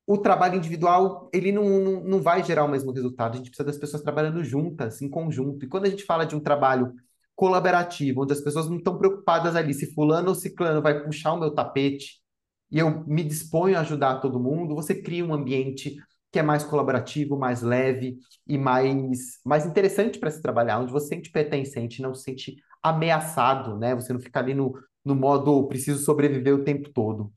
o 0.07 0.19
trabalho 0.19 0.57
individual 0.57 1.31
ele 1.33 1.51
não, 1.51 1.65
não, 1.81 2.05
não 2.05 2.23
vai 2.23 2.45
gerar 2.45 2.65
o 2.65 2.69
mesmo 2.69 2.93
resultado. 2.93 3.35
A 3.35 3.37
gente 3.37 3.51
precisa 3.51 3.67
das 3.67 3.79
pessoas 3.79 4.03
trabalhando 4.03 4.45
juntas, 4.45 5.01
em 5.01 5.09
conjunto. 5.09 5.65
E 5.65 5.69
quando 5.69 5.87
a 5.87 5.91
gente 5.91 6.05
fala 6.05 6.27
de 6.27 6.37
um 6.37 6.41
trabalho 6.41 6.93
colaborativo, 7.35 8.23
onde 8.23 8.33
as 8.33 8.41
pessoas 8.41 8.69
não 8.69 8.77
estão 8.77 8.99
preocupadas 8.99 9.57
ali 9.57 9.75
se 9.75 9.93
fulano 9.95 10.29
ou 10.29 10.35
ciclano 10.35 10.83
vai 10.83 11.03
puxar 11.03 11.33
o 11.33 11.41
meu 11.41 11.53
tapete 11.53 12.23
e 12.71 12.79
eu 12.79 13.05
me 13.07 13.23
disponho 13.23 13.77
a 13.77 13.81
ajudar 13.81 14.21
todo 14.21 14.41
mundo, 14.41 14.75
você 14.75 14.95
cria 14.95 15.25
um 15.25 15.35
ambiente 15.35 15.97
que 16.31 16.39
é 16.39 16.43
mais 16.43 16.65
colaborativo, 16.65 17.39
mais 17.39 17.63
leve 17.63 18.19
e 18.47 18.59
mais, 18.59 19.39
mais 19.45 19.65
interessante 19.65 20.19
para 20.19 20.31
se 20.31 20.43
trabalhar, 20.43 20.81
onde 20.81 20.93
você 20.93 21.09
sente 21.09 21.31
pertencente, 21.31 22.03
não 22.03 22.13
se 22.13 22.25
sente 22.25 22.57
ameaçado, 22.83 23.79
né? 23.79 23.95
Você 23.95 24.13
não 24.13 24.21
fica 24.21 24.41
ali 24.41 24.53
no, 24.53 24.75
no 25.05 25.15
modo 25.15 25.67
preciso 25.69 26.05
sobreviver 26.05 26.55
o 26.55 26.65
tempo 26.65 26.91
todo. 26.93 27.33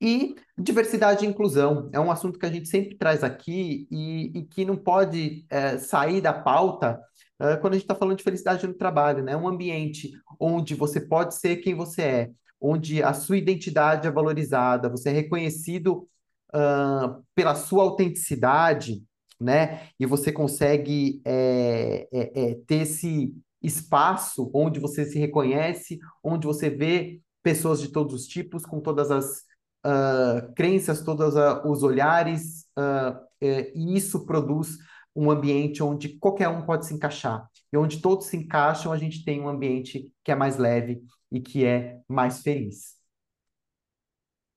E 0.00 0.36
diversidade 0.56 1.24
e 1.24 1.28
inclusão 1.28 1.88
é 1.92 1.98
um 1.98 2.10
assunto 2.10 2.38
que 2.38 2.46
a 2.46 2.52
gente 2.52 2.68
sempre 2.68 2.96
traz 2.96 3.24
aqui 3.24 3.86
e, 3.90 4.38
e 4.38 4.44
que 4.44 4.64
não 4.64 4.76
pode 4.76 5.44
é, 5.50 5.78
sair 5.78 6.20
da 6.20 6.32
pauta 6.32 7.00
é, 7.40 7.56
quando 7.56 7.74
a 7.74 7.76
gente 7.76 7.84
está 7.84 7.94
falando 7.94 8.18
de 8.18 8.24
felicidade 8.24 8.66
no 8.66 8.74
trabalho, 8.74 9.22
né? 9.22 9.36
Um 9.36 9.48
ambiente 9.48 10.10
onde 10.40 10.74
você 10.74 11.00
pode 11.00 11.34
ser 11.36 11.56
quem 11.58 11.74
você 11.74 12.02
é, 12.02 12.30
onde 12.60 13.02
a 13.02 13.12
sua 13.12 13.38
identidade 13.38 14.06
é 14.06 14.10
valorizada, 14.10 14.88
você 14.88 15.10
é 15.10 15.12
reconhecido 15.12 16.08
uh, 16.52 17.22
pela 17.34 17.54
sua 17.54 17.84
autenticidade, 17.84 19.04
né? 19.40 19.88
E 19.98 20.06
você 20.06 20.32
consegue 20.32 21.22
é, 21.24 22.08
é, 22.12 22.54
ter 22.66 22.82
esse 22.82 23.34
espaço 23.62 24.50
onde 24.52 24.80
você 24.80 25.04
se 25.04 25.18
reconhece, 25.18 25.98
onde 26.22 26.46
você 26.46 26.68
vê 26.68 27.20
pessoas 27.42 27.80
de 27.80 27.88
todos 27.88 28.14
os 28.14 28.26
tipos, 28.26 28.64
com 28.64 28.80
todas 28.80 29.10
as 29.10 29.44
uh, 29.84 30.52
crenças, 30.54 31.02
todos 31.02 31.34
uh, 31.34 31.66
os 31.66 31.82
olhares, 31.82 32.66
uh, 32.78 33.18
e 33.40 33.96
isso 33.96 34.26
produz 34.26 34.78
um 35.14 35.30
ambiente 35.30 35.82
onde 35.82 36.18
qualquer 36.18 36.48
um 36.48 36.64
pode 36.64 36.86
se 36.86 36.94
encaixar. 36.94 37.48
E 37.72 37.76
onde 37.76 38.00
todos 38.00 38.26
se 38.26 38.36
encaixam, 38.36 38.92
a 38.92 38.96
gente 38.96 39.24
tem 39.24 39.40
um 39.40 39.48
ambiente 39.48 40.12
que 40.24 40.32
é 40.32 40.34
mais 40.34 40.56
leve 40.56 41.02
e 41.30 41.40
que 41.40 41.64
é 41.64 42.00
mais 42.08 42.42
feliz. 42.42 42.96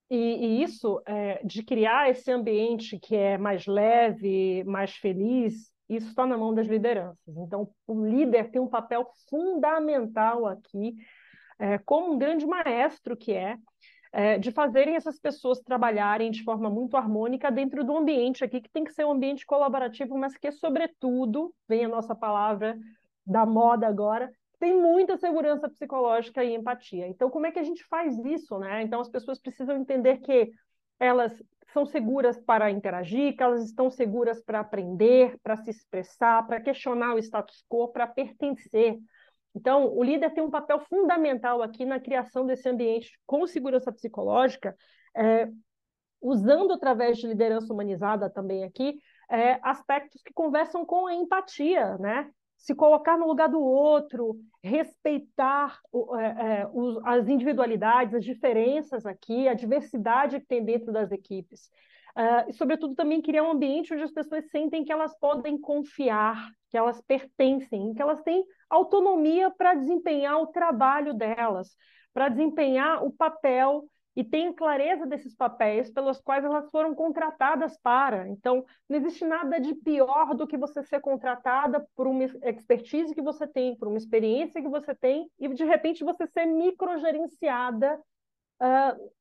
E, 0.10 0.16
e 0.16 0.64
isso, 0.64 1.02
é, 1.06 1.42
de 1.44 1.64
criar 1.64 2.10
esse 2.10 2.30
ambiente 2.32 3.00
que 3.00 3.16
é 3.16 3.38
mais 3.38 3.66
leve, 3.66 4.64
mais 4.66 4.92
feliz, 4.98 5.72
isso 5.88 6.10
está 6.10 6.26
na 6.26 6.38
mão 6.38 6.54
das 6.54 6.68
lideranças. 6.68 7.38
Então, 7.38 7.70
o 7.88 8.06
líder 8.06 8.52
tem 8.52 8.62
um 8.62 8.68
papel 8.68 9.10
fundamental 9.30 10.46
aqui, 10.46 10.96
é, 11.58 11.78
como 11.78 12.14
um 12.14 12.18
grande 12.18 12.46
maestro 12.46 13.16
que 13.16 13.34
é, 13.34 13.58
é, 14.12 14.38
de 14.38 14.52
fazerem 14.52 14.96
essas 14.96 15.20
pessoas 15.20 15.60
trabalharem 15.62 16.32
de 16.32 16.44
forma 16.44 16.70
muito 16.70 16.98
harmônica 16.98 17.50
dentro 17.50 17.84
do 17.84 17.96
ambiente 17.96 18.44
aqui, 18.44 18.60
que 18.60 18.70
tem 18.70 18.84
que 18.84 18.94
ser 18.94 19.06
um 19.06 19.12
ambiente 19.12 19.46
colaborativo, 19.46 20.18
mas 20.18 20.38
que, 20.38 20.52
sobretudo, 20.52 21.54
vem 21.68 21.86
a 21.86 21.90
nossa 21.90 22.14
palavra 22.14 22.78
da 23.26 23.46
moda 23.46 23.88
agora, 23.88 24.32
tem 24.60 24.80
muita 24.80 25.18
segurança 25.18 25.70
psicológica 25.70 26.44
e 26.44 26.54
empatia. 26.54 27.08
Então, 27.08 27.30
como 27.30 27.48
é 27.48 27.52
que 27.52 27.60
a 27.60 27.64
gente 27.64 27.84
faz 27.86 28.18
isso, 28.26 28.60
né? 28.60 28.84
Então, 28.84 29.00
as 29.00 29.10
pessoas 29.10 29.40
precisam 29.40 29.78
entender 29.78 30.18
que 30.18 30.52
elas 31.00 31.42
são 31.74 31.86
seguras 31.86 32.40
para 32.40 32.70
interagir, 32.70 33.36
que 33.36 33.42
elas 33.42 33.66
estão 33.66 33.90
seguras 33.90 34.44
para 34.44 34.60
aprender, 34.60 35.38
para 35.42 35.56
se 35.58 35.72
expressar, 35.72 36.46
para 36.46 36.62
questionar 36.62 37.16
o 37.16 37.20
status 37.20 37.64
quo, 37.68 37.88
para 37.88 38.06
pertencer. 38.06 39.00
Então, 39.56 39.94
o 39.94 40.04
líder 40.04 40.34
tem 40.34 40.44
um 40.44 40.50
papel 40.50 40.80
fundamental 40.82 41.62
aqui 41.62 41.86
na 41.86 42.00
criação 42.00 42.46
desse 42.46 42.68
ambiente 42.70 43.20
com 43.26 43.46
segurança 43.46 43.92
psicológica, 43.92 44.76
é, 45.16 45.50
usando 46.22 46.74
através 46.74 47.18
de 47.18 47.28
liderança 47.28 47.74
humanizada 47.74 48.30
também 48.30 48.64
aqui, 48.64 48.98
é, 49.30 49.60
aspectos 49.64 50.22
que 50.22 50.34
conversam 50.34 50.86
com 50.86 51.08
a 51.08 51.14
empatia, 51.14 51.98
né? 51.98 52.30
Se 52.58 52.76
colocar 52.76 53.18
no 53.18 53.28
lugar 53.28 53.50
do 53.50 53.60
outro, 53.60 54.38
respeitar 54.64 55.80
é, 56.20 56.26
é, 56.62 56.68
os, 56.72 57.04
as 57.06 57.28
individualidades, 57.28 58.14
as 58.14 58.24
diferenças 58.24 59.06
aqui, 59.06 59.48
a 59.48 59.56
diversidade 59.56 60.40
que 60.40 60.46
tem 60.46 60.64
dentro 60.64 60.94
das 60.94 61.12
equipes. 61.12 61.72
Uh, 62.16 62.50
e, 62.50 62.54
sobretudo, 62.54 62.94
também 62.94 63.22
criar 63.22 63.44
um 63.44 63.52
ambiente 63.52 63.94
onde 63.94 64.04
as 64.04 64.12
pessoas 64.12 64.50
sentem 64.52 64.84
que 64.84 64.92
elas 64.92 65.18
podem 65.18 65.58
confiar, 65.58 66.50
que 66.70 66.78
elas 66.78 67.02
pertencem, 67.02 67.94
que 67.94 68.02
elas 68.02 68.22
têm 68.22 68.44
autonomia 68.72 69.52
para 69.52 69.74
desempenhar 69.74 70.42
o 70.42 70.48
trabalho 70.48 71.14
delas, 71.14 71.76
para 72.14 72.30
desempenhar 72.30 73.04
o 73.04 73.12
papel 73.12 73.86
e 74.16 74.24
tenham 74.24 74.54
clareza 74.54 75.06
desses 75.06 75.34
papéis 75.36 75.90
pelos 75.90 76.20
quais 76.20 76.44
elas 76.44 76.70
foram 76.70 76.94
contratadas 76.94 77.78
para. 77.82 78.28
Então, 78.28 78.66
não 78.90 78.98
existe 78.98 79.26
nada 79.26 79.60
de 79.60 79.74
pior 79.76 80.34
do 80.36 80.46
que 80.48 80.58
você 80.58 80.84
ser 80.84 81.00
contratada 81.00 81.86
por 81.96 82.08
uma 82.08 82.24
expertise 82.24 83.16
que 83.16 83.22
você 83.22 83.48
tem, 83.48 83.76
por 83.78 83.88
uma 83.88 83.98
experiência 83.98 84.62
que 84.62 84.68
você 84.68 84.94
tem, 84.94 85.30
e 85.40 85.48
de 85.48 85.64
repente 85.64 86.04
você 86.04 86.28
ser 86.28 86.46
microgerenciada 86.46 87.98
uh, 88.62 89.12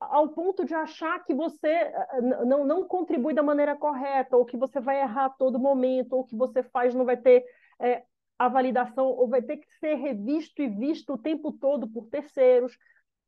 ao 0.00 0.28
ponto 0.30 0.64
de 0.64 0.74
achar 0.74 1.22
que 1.24 1.34
você 1.34 1.92
uh, 2.12 2.44
não, 2.44 2.64
não 2.64 2.84
contribui 2.84 3.34
da 3.34 3.44
maneira 3.44 3.76
correta, 3.76 4.36
ou 4.36 4.44
que 4.44 4.56
você 4.56 4.80
vai 4.80 5.00
errar 5.00 5.26
a 5.26 5.30
todo 5.30 5.58
momento, 5.58 6.14
ou 6.14 6.24
que 6.24 6.34
você 6.34 6.64
faz 6.64 6.94
não 6.94 7.04
vai 7.04 7.16
ter. 7.16 7.44
É, 7.80 8.02
a 8.44 8.48
validação 8.48 9.06
ou 9.06 9.28
vai 9.28 9.40
ter 9.40 9.58
que 9.58 9.70
ser 9.78 9.94
revisto 9.94 10.60
e 10.62 10.68
visto 10.68 11.14
o 11.14 11.18
tempo 11.18 11.52
todo 11.52 11.88
por 11.88 12.08
terceiros. 12.08 12.76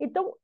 Então, 0.00 0.34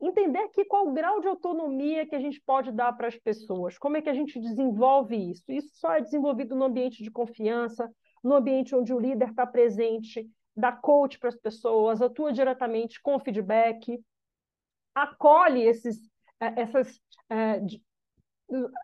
entender 0.00 0.40
aqui 0.40 0.64
qual 0.64 0.88
o 0.88 0.92
grau 0.92 1.20
de 1.20 1.28
autonomia 1.28 2.04
que 2.04 2.16
a 2.16 2.18
gente 2.18 2.40
pode 2.44 2.72
dar 2.72 2.92
para 2.94 3.06
as 3.06 3.16
pessoas, 3.16 3.78
como 3.78 3.96
é 3.96 4.02
que 4.02 4.10
a 4.10 4.14
gente 4.14 4.40
desenvolve 4.40 5.14
isso. 5.30 5.44
Isso 5.48 5.70
só 5.76 5.92
é 5.92 6.00
desenvolvido 6.00 6.56
no 6.56 6.64
ambiente 6.64 7.04
de 7.04 7.10
confiança, 7.10 7.88
no 8.22 8.34
ambiente 8.34 8.74
onde 8.74 8.92
o 8.92 8.98
líder 8.98 9.28
está 9.28 9.46
presente, 9.46 10.28
dá 10.56 10.72
coach 10.72 11.20
para 11.20 11.28
as 11.28 11.36
pessoas, 11.36 12.02
atua 12.02 12.32
diretamente 12.32 13.00
com 13.00 13.20
feedback, 13.20 14.02
acolhe 14.92 15.62
esses, 15.62 16.00
eh, 16.40 16.62
essas, 16.62 17.00
eh, 17.30 17.60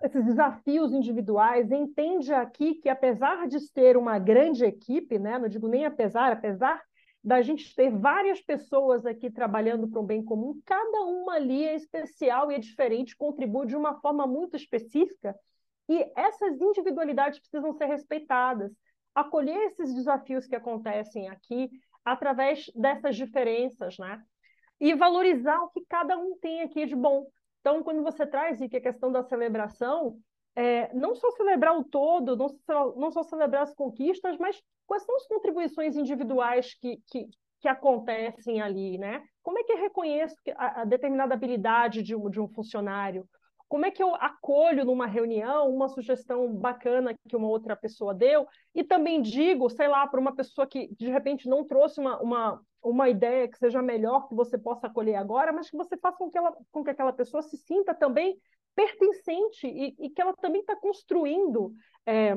esses 0.02 0.24
desafios 0.24 0.92
individuais, 0.92 1.70
entende 1.70 2.32
aqui 2.32 2.74
que 2.74 2.88
apesar 2.88 3.46
de 3.46 3.58
ter 3.72 3.96
uma 3.96 4.18
grande 4.18 4.64
equipe, 4.64 5.18
né, 5.18 5.38
não 5.38 5.48
digo 5.48 5.68
nem 5.68 5.84
apesar, 5.84 6.32
apesar 6.32 6.82
da 7.22 7.40
gente 7.40 7.72
ter 7.74 7.90
várias 7.90 8.40
pessoas 8.40 9.06
aqui 9.06 9.30
trabalhando 9.30 9.88
para 9.88 10.00
um 10.00 10.04
bem 10.04 10.24
comum, 10.24 10.60
cada 10.66 11.02
uma 11.02 11.34
ali 11.34 11.64
é 11.64 11.76
especial 11.76 12.50
e 12.50 12.56
é 12.56 12.58
diferente, 12.58 13.16
contribui 13.16 13.66
de 13.66 13.76
uma 13.76 14.00
forma 14.00 14.26
muito 14.26 14.56
específica, 14.56 15.36
e 15.88 16.10
essas 16.16 16.60
individualidades 16.60 17.38
precisam 17.38 17.72
ser 17.74 17.86
respeitadas. 17.86 18.72
Acolher 19.14 19.56
esses 19.66 19.94
desafios 19.94 20.46
que 20.46 20.56
acontecem 20.56 21.28
aqui 21.28 21.70
através 22.04 22.70
dessas 22.74 23.14
diferenças, 23.14 23.98
né? 23.98 24.22
E 24.80 24.94
valorizar 24.94 25.60
o 25.62 25.68
que 25.68 25.84
cada 25.88 26.16
um 26.16 26.36
tem 26.40 26.62
aqui 26.62 26.86
de 26.86 26.96
bom. 26.96 27.26
Então, 27.62 27.80
quando 27.82 28.02
você 28.02 28.26
traz 28.26 28.60
aqui 28.60 28.76
a 28.76 28.80
questão 28.80 29.12
da 29.12 29.22
celebração, 29.22 30.18
é, 30.56 30.92
não 30.92 31.14
só 31.14 31.30
celebrar 31.30 31.78
o 31.78 31.84
todo, 31.84 32.36
não 32.36 32.48
só, 32.48 32.94
não 32.96 33.10
só 33.12 33.22
celebrar 33.22 33.62
as 33.62 33.72
conquistas, 33.72 34.36
mas 34.36 34.60
quais 34.84 35.04
são 35.04 35.14
as 35.14 35.26
contribuições 35.28 35.96
individuais 35.96 36.74
que, 36.74 36.98
que, 37.06 37.28
que 37.60 37.68
acontecem 37.68 38.60
ali, 38.60 38.98
né? 38.98 39.22
Como 39.44 39.60
é 39.60 39.62
que 39.62 39.72
eu 39.72 39.78
reconheço 39.78 40.34
a, 40.56 40.82
a 40.82 40.84
determinada 40.84 41.34
habilidade 41.34 42.02
de 42.02 42.16
um, 42.16 42.28
de 42.28 42.40
um 42.40 42.48
funcionário? 42.48 43.28
Como 43.72 43.86
é 43.86 43.90
que 43.90 44.02
eu 44.02 44.14
acolho 44.16 44.84
numa 44.84 45.06
reunião 45.06 45.74
uma 45.74 45.88
sugestão 45.88 46.54
bacana 46.54 47.16
que 47.26 47.34
uma 47.34 47.48
outra 47.48 47.74
pessoa 47.74 48.12
deu? 48.12 48.46
E 48.74 48.84
também 48.84 49.22
digo, 49.22 49.70
sei 49.70 49.88
lá, 49.88 50.06
para 50.06 50.20
uma 50.20 50.36
pessoa 50.36 50.66
que 50.66 50.94
de 50.94 51.08
repente 51.08 51.48
não 51.48 51.64
trouxe 51.64 51.98
uma, 51.98 52.20
uma, 52.20 52.60
uma 52.82 53.08
ideia 53.08 53.48
que 53.48 53.56
seja 53.56 53.80
melhor 53.80 54.28
que 54.28 54.34
você 54.34 54.58
possa 54.58 54.88
acolher 54.88 55.14
agora, 55.14 55.54
mas 55.54 55.70
que 55.70 55.76
você 55.78 55.96
faça 55.96 56.18
com 56.18 56.30
que, 56.30 56.36
ela, 56.36 56.54
com 56.70 56.84
que 56.84 56.90
aquela 56.90 57.14
pessoa 57.14 57.42
se 57.42 57.56
sinta 57.56 57.94
também 57.94 58.36
pertencente 58.74 59.66
e, 59.66 59.96
e 59.98 60.10
que 60.10 60.20
ela 60.20 60.34
também 60.34 60.60
está 60.60 60.76
construindo 60.76 61.72
é, 62.04 62.34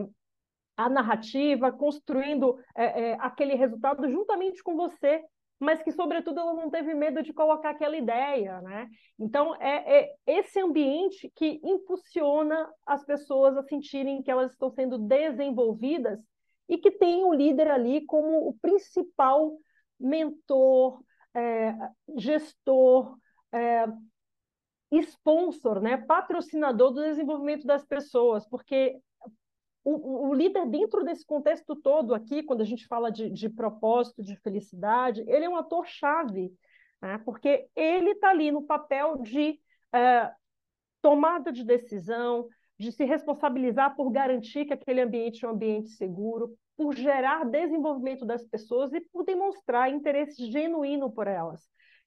a 0.77 0.87
narrativa, 0.87 1.69
construindo 1.69 2.57
é, 2.73 3.09
é, 3.09 3.17
aquele 3.19 3.55
resultado 3.55 4.09
juntamente 4.09 4.63
com 4.63 4.77
você, 4.77 5.21
mas 5.59 5.81
que, 5.81 5.91
sobretudo, 5.91 6.39
ela 6.39 6.53
não 6.53 6.69
teve 6.69 6.93
medo 6.93 7.23
de 7.23 7.33
colocar 7.33 7.71
aquela 7.71 7.95
ideia. 7.95 8.61
Né? 8.61 8.89
Então, 9.17 9.55
é, 9.55 9.99
é 9.99 10.15
esse 10.27 10.59
ambiente 10.59 11.31
que 11.35 11.59
impulsiona 11.63 12.69
as 12.85 13.05
pessoas 13.05 13.57
a 13.57 13.63
sentirem 13.63 14.21
que 14.21 14.29
elas 14.29 14.51
estão 14.51 14.69
sendo 14.69 14.97
desenvolvidas 14.97 16.19
e 16.67 16.77
que 16.77 16.91
tem 16.91 17.23
o 17.23 17.33
líder 17.33 17.69
ali 17.69 18.05
como 18.05 18.47
o 18.47 18.53
principal 18.59 19.57
mentor, 19.99 21.01
é, 21.33 21.73
gestor, 22.17 23.17
é, 23.51 23.85
sponsor, 24.91 25.81
né, 25.81 25.97
patrocinador 25.97 26.91
do 26.91 27.01
desenvolvimento 27.01 27.65
das 27.65 27.83
pessoas, 27.85 28.47
porque 28.47 28.99
o, 29.85 30.29
o, 30.29 30.33
líder, 30.33 30.65
dentro 30.67 31.03
desse 31.03 31.23
contexto 31.23 31.75
todo 31.75 32.15
aqui, 32.15 32.41
quando 32.41 32.61
a 32.61 32.65
gente 32.65 32.87
fala 32.87 33.11
de, 33.11 33.29
de 33.29 33.47
propósito, 33.47 34.23
de 34.23 34.35
felicidade, 34.37 35.23
ele 35.27 35.45
é 35.45 35.49
um 35.49 35.55
ator-chave, 35.55 36.51
né, 36.99 37.21
porque 37.23 37.67
ele 37.75 38.11
está 38.11 38.31
ali 38.31 38.51
no 38.51 38.63
papel 38.63 39.21
de 39.21 39.59
é, 39.93 40.31
tomada 41.03 41.51
de 41.51 41.63
decisão, 41.63 42.47
de 42.79 42.91
se 42.91 43.05
responsabilizar 43.05 43.95
por 43.95 44.09
garantir 44.09 44.65
que 44.65 44.73
aquele 44.73 45.01
ambiente 45.01 45.45
é 45.45 45.47
um 45.47 45.51
ambiente 45.51 45.89
seguro, 45.89 46.57
por 46.75 46.95
gerar 46.95 47.45
desenvolvimento 47.45 48.25
das 48.25 48.43
pessoas 48.43 48.91
e 48.91 48.99
por 48.99 49.23
demonstrar 49.23 49.89
interesse 49.91 50.51
genuíno 50.51 51.11
por 51.11 51.27
elas. 51.27 51.61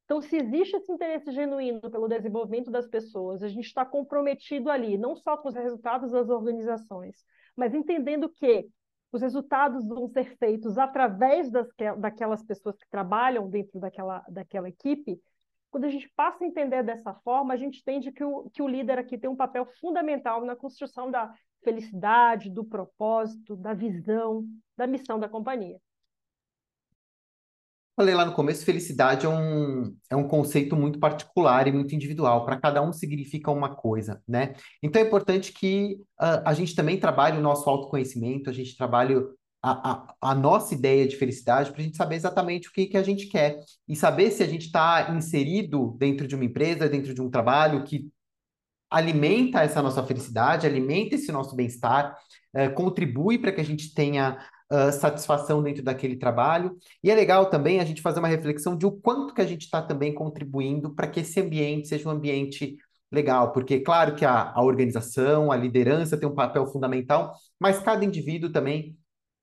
Então, 0.04 0.20
se 0.20 0.36
existe 0.36 0.76
esse 0.76 0.90
interesse 0.90 1.30
genuíno 1.30 1.80
pelo 1.90 2.08
desenvolvimento 2.08 2.70
das 2.70 2.88
pessoas, 2.88 3.42
a 3.42 3.48
gente 3.48 3.66
está 3.66 3.84
comprometido 3.84 4.68
ali, 4.68 4.98
não 4.98 5.14
só 5.14 5.36
com 5.36 5.48
os 5.48 5.54
resultados 5.54 6.10
das 6.10 6.28
organizações, 6.28 7.24
mas 7.58 7.74
entendendo 7.74 8.28
que 8.28 8.68
os 9.10 9.20
resultados 9.20 9.84
vão 9.84 10.06
ser 10.06 10.36
feitos 10.36 10.78
através 10.78 11.50
das, 11.50 11.66
daquelas 11.98 12.40
pessoas 12.42 12.76
que 12.76 12.88
trabalham 12.88 13.50
dentro 13.50 13.80
daquela, 13.80 14.24
daquela 14.28 14.68
equipe. 14.68 15.20
Quando 15.68 15.84
a 15.84 15.88
gente 15.88 16.08
passa 16.14 16.44
a 16.44 16.46
entender 16.46 16.84
dessa 16.84 17.12
forma, 17.24 17.52
a 17.52 17.56
gente 17.56 17.80
entende 17.80 18.12
que 18.12 18.22
o, 18.22 18.48
que 18.50 18.62
o 18.62 18.68
líder 18.68 18.98
aqui 18.98 19.18
tem 19.18 19.28
um 19.28 19.36
papel 19.36 19.66
fundamental 19.80 20.44
na 20.44 20.54
construção 20.54 21.10
da 21.10 21.34
felicidade, 21.64 22.48
do 22.48 22.64
propósito, 22.64 23.56
da 23.56 23.74
visão, 23.74 24.46
da 24.76 24.86
missão 24.86 25.18
da 25.18 25.28
companhia 25.28 25.80
falei 27.98 28.14
lá 28.14 28.24
no 28.24 28.32
começo, 28.32 28.64
felicidade 28.64 29.26
é 29.26 29.28
um, 29.28 29.92
é 30.08 30.14
um 30.14 30.28
conceito 30.28 30.76
muito 30.76 31.00
particular 31.00 31.66
e 31.66 31.72
muito 31.72 31.96
individual. 31.96 32.44
Para 32.44 32.56
cada 32.56 32.80
um 32.80 32.92
significa 32.92 33.50
uma 33.50 33.74
coisa, 33.74 34.22
né? 34.26 34.54
Então 34.80 35.02
é 35.02 35.04
importante 35.04 35.52
que 35.52 35.98
uh, 36.20 36.40
a 36.44 36.54
gente 36.54 36.76
também 36.76 37.00
trabalhe 37.00 37.36
o 37.36 37.42
nosso 37.42 37.68
autoconhecimento, 37.68 38.48
a 38.48 38.52
gente 38.52 38.76
trabalhe 38.76 39.16
a, 39.60 39.90
a, 39.90 40.14
a 40.30 40.34
nossa 40.36 40.74
ideia 40.74 41.08
de 41.08 41.16
felicidade 41.16 41.72
para 41.72 41.80
a 41.80 41.84
gente 41.84 41.96
saber 41.96 42.14
exatamente 42.14 42.68
o 42.68 42.72
que, 42.72 42.86
que 42.86 42.96
a 42.96 43.02
gente 43.02 43.26
quer 43.26 43.58
e 43.88 43.96
saber 43.96 44.30
se 44.30 44.44
a 44.44 44.46
gente 44.46 44.66
está 44.66 45.12
inserido 45.12 45.96
dentro 45.98 46.28
de 46.28 46.36
uma 46.36 46.44
empresa, 46.44 46.88
dentro 46.88 47.12
de 47.12 47.20
um 47.20 47.28
trabalho 47.28 47.82
que 47.82 48.08
alimenta 48.88 49.62
essa 49.62 49.82
nossa 49.82 50.04
felicidade, 50.04 50.68
alimenta 50.68 51.16
esse 51.16 51.32
nosso 51.32 51.56
bem-estar, 51.56 52.16
uh, 52.54 52.72
contribui 52.74 53.38
para 53.40 53.50
que 53.50 53.60
a 53.60 53.64
gente 53.64 53.92
tenha 53.92 54.38
uh, 54.70 54.92
satisfação 54.92 55.62
dentro 55.62 55.82
daquele 55.82 56.16
trabalho. 56.16 56.76
E 57.02 57.10
é 57.10 57.14
legal 57.14 57.46
também 57.50 57.80
a 57.80 57.84
gente 57.84 58.02
fazer 58.02 58.18
uma 58.18 58.28
reflexão 58.28 58.76
de 58.76 58.86
o 58.86 58.92
quanto 58.92 59.34
que 59.34 59.40
a 59.40 59.46
gente 59.46 59.62
está 59.62 59.82
também 59.82 60.14
contribuindo 60.14 60.94
para 60.94 61.08
que 61.08 61.20
esse 61.20 61.40
ambiente 61.40 61.88
seja 61.88 62.08
um 62.08 62.12
ambiente 62.12 62.76
legal, 63.10 63.52
porque 63.52 63.80
claro 63.80 64.14
que 64.14 64.24
a, 64.24 64.52
a 64.52 64.62
organização, 64.62 65.50
a 65.50 65.56
liderança 65.56 66.16
tem 66.18 66.28
um 66.28 66.34
papel 66.34 66.66
fundamental, 66.66 67.34
mas 67.58 67.78
cada 67.78 68.04
indivíduo 68.04 68.52
também, 68.52 68.96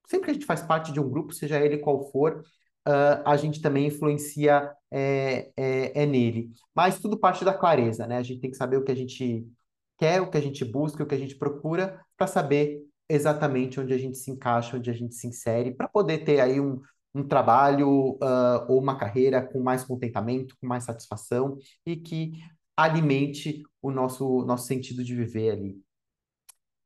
sempre 0.08 0.26
que 0.26 0.32
a 0.32 0.34
gente 0.36 0.46
faz 0.46 0.62
parte 0.62 0.92
de 0.92 1.00
um 1.00 1.10
grupo, 1.10 1.34
seja 1.34 1.60
ele 1.60 1.80
qual 1.80 2.12
for, 2.12 2.44
uh, 2.88 3.22
a 3.26 3.36
gente 3.36 3.62
também 3.62 3.88
influencia 3.88 4.72
é, 4.92 5.52
é, 5.58 6.04
é, 6.04 6.06
nele. 6.06 6.52
Mas 6.74 7.00
tudo 7.00 7.18
parte 7.18 7.44
da 7.44 7.54
clareza, 7.54 8.08
né? 8.08 8.18
A 8.18 8.24
gente 8.24 8.40
tem 8.40 8.52
que 8.52 8.58
saber 8.58 8.78
o 8.78 8.84
que 8.84 8.92
a 8.92 8.96
gente 8.96 9.48
quer, 9.98 10.22
o 10.22 10.30
que 10.30 10.38
a 10.38 10.42
gente 10.42 10.64
busca, 10.64 11.04
o 11.04 11.08
que 11.08 11.16
a 11.16 11.18
gente 11.18 11.36
procura, 11.36 12.00
para 12.18 12.28
saber 12.28 12.82
exatamente 13.10 13.80
onde 13.80 13.94
a 13.94 13.98
gente 13.98 14.18
se 14.18 14.32
encaixa, 14.32 14.78
onde 14.78 14.90
a 14.90 14.94
gente 14.94 15.16
se 15.16 15.28
insere, 15.28 15.74
para 15.74 15.88
poder 15.88 16.20
ter 16.20 16.40
aí 16.40 16.60
um, 16.60 16.82
um 17.14 17.28
trabalho 17.28 18.12
uh, 18.16 18.66
ou 18.68 18.80
uma 18.80 18.98
carreira 18.98 19.42
com 19.42 19.62
mais 19.62 19.84
contentamento, 19.84 20.56
com 20.60 20.68
mais 20.68 20.84
satisfação 20.84 21.58
e 21.86 21.96
que 21.96 22.34
alimente 22.76 23.64
o 23.82 23.92
nosso, 23.92 24.44
nosso 24.46 24.68
sentido 24.68 25.04
de 25.04 25.16
viver 25.16 25.52
ali. 25.52 25.82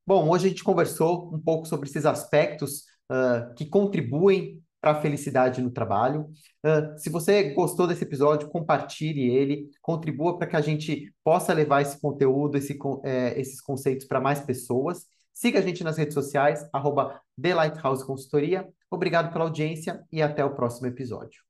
Bom, 0.06 0.30
hoje 0.30 0.48
a 0.48 0.50
gente 0.50 0.64
conversou 0.64 1.34
um 1.34 1.40
pouco 1.40 1.68
sobre 1.68 1.88
esses 1.90 2.06
aspectos 2.06 2.84
uh, 3.12 3.54
que 3.56 3.66
contribuem 3.66 4.62
para 4.82 4.92
a 4.92 5.02
felicidade 5.02 5.62
no 5.62 5.72
trabalho. 5.72 6.30
Uh, 6.66 6.98
se 6.98 7.10
você 7.10 7.54
gostou 7.54 7.86
desse 7.86 8.04
episódio, 8.04 8.50
compartilhe 8.50 9.30
ele, 9.30 9.70
contribua 9.82 10.38
para 10.38 10.48
que 10.48 10.56
a 10.56 10.62
gente 10.62 11.14
possa 11.24 11.54
levar 11.54 11.82
esse 11.82 12.00
conteúdo, 12.00 12.58
esse, 12.58 12.78
é, 13.04 13.40
esses 13.40 13.62
conceitos 13.62 14.08
para 14.08 14.22
mais 14.22 14.40
pessoas. 14.40 15.06
Siga 15.40 15.60
a 15.60 15.62
gente 15.62 15.86
nas 15.86 15.98
redes 15.98 16.14
sociais, 16.14 16.68
arroba 16.74 17.22
The 17.42 17.56
Lighthouse 17.56 18.06
Consultoria. 18.06 18.68
Obrigado 18.92 19.32
pela 19.32 19.46
audiência 19.46 20.06
e 20.12 20.22
até 20.22 20.44
o 20.44 20.54
próximo 20.54 20.88
episódio. 20.88 21.49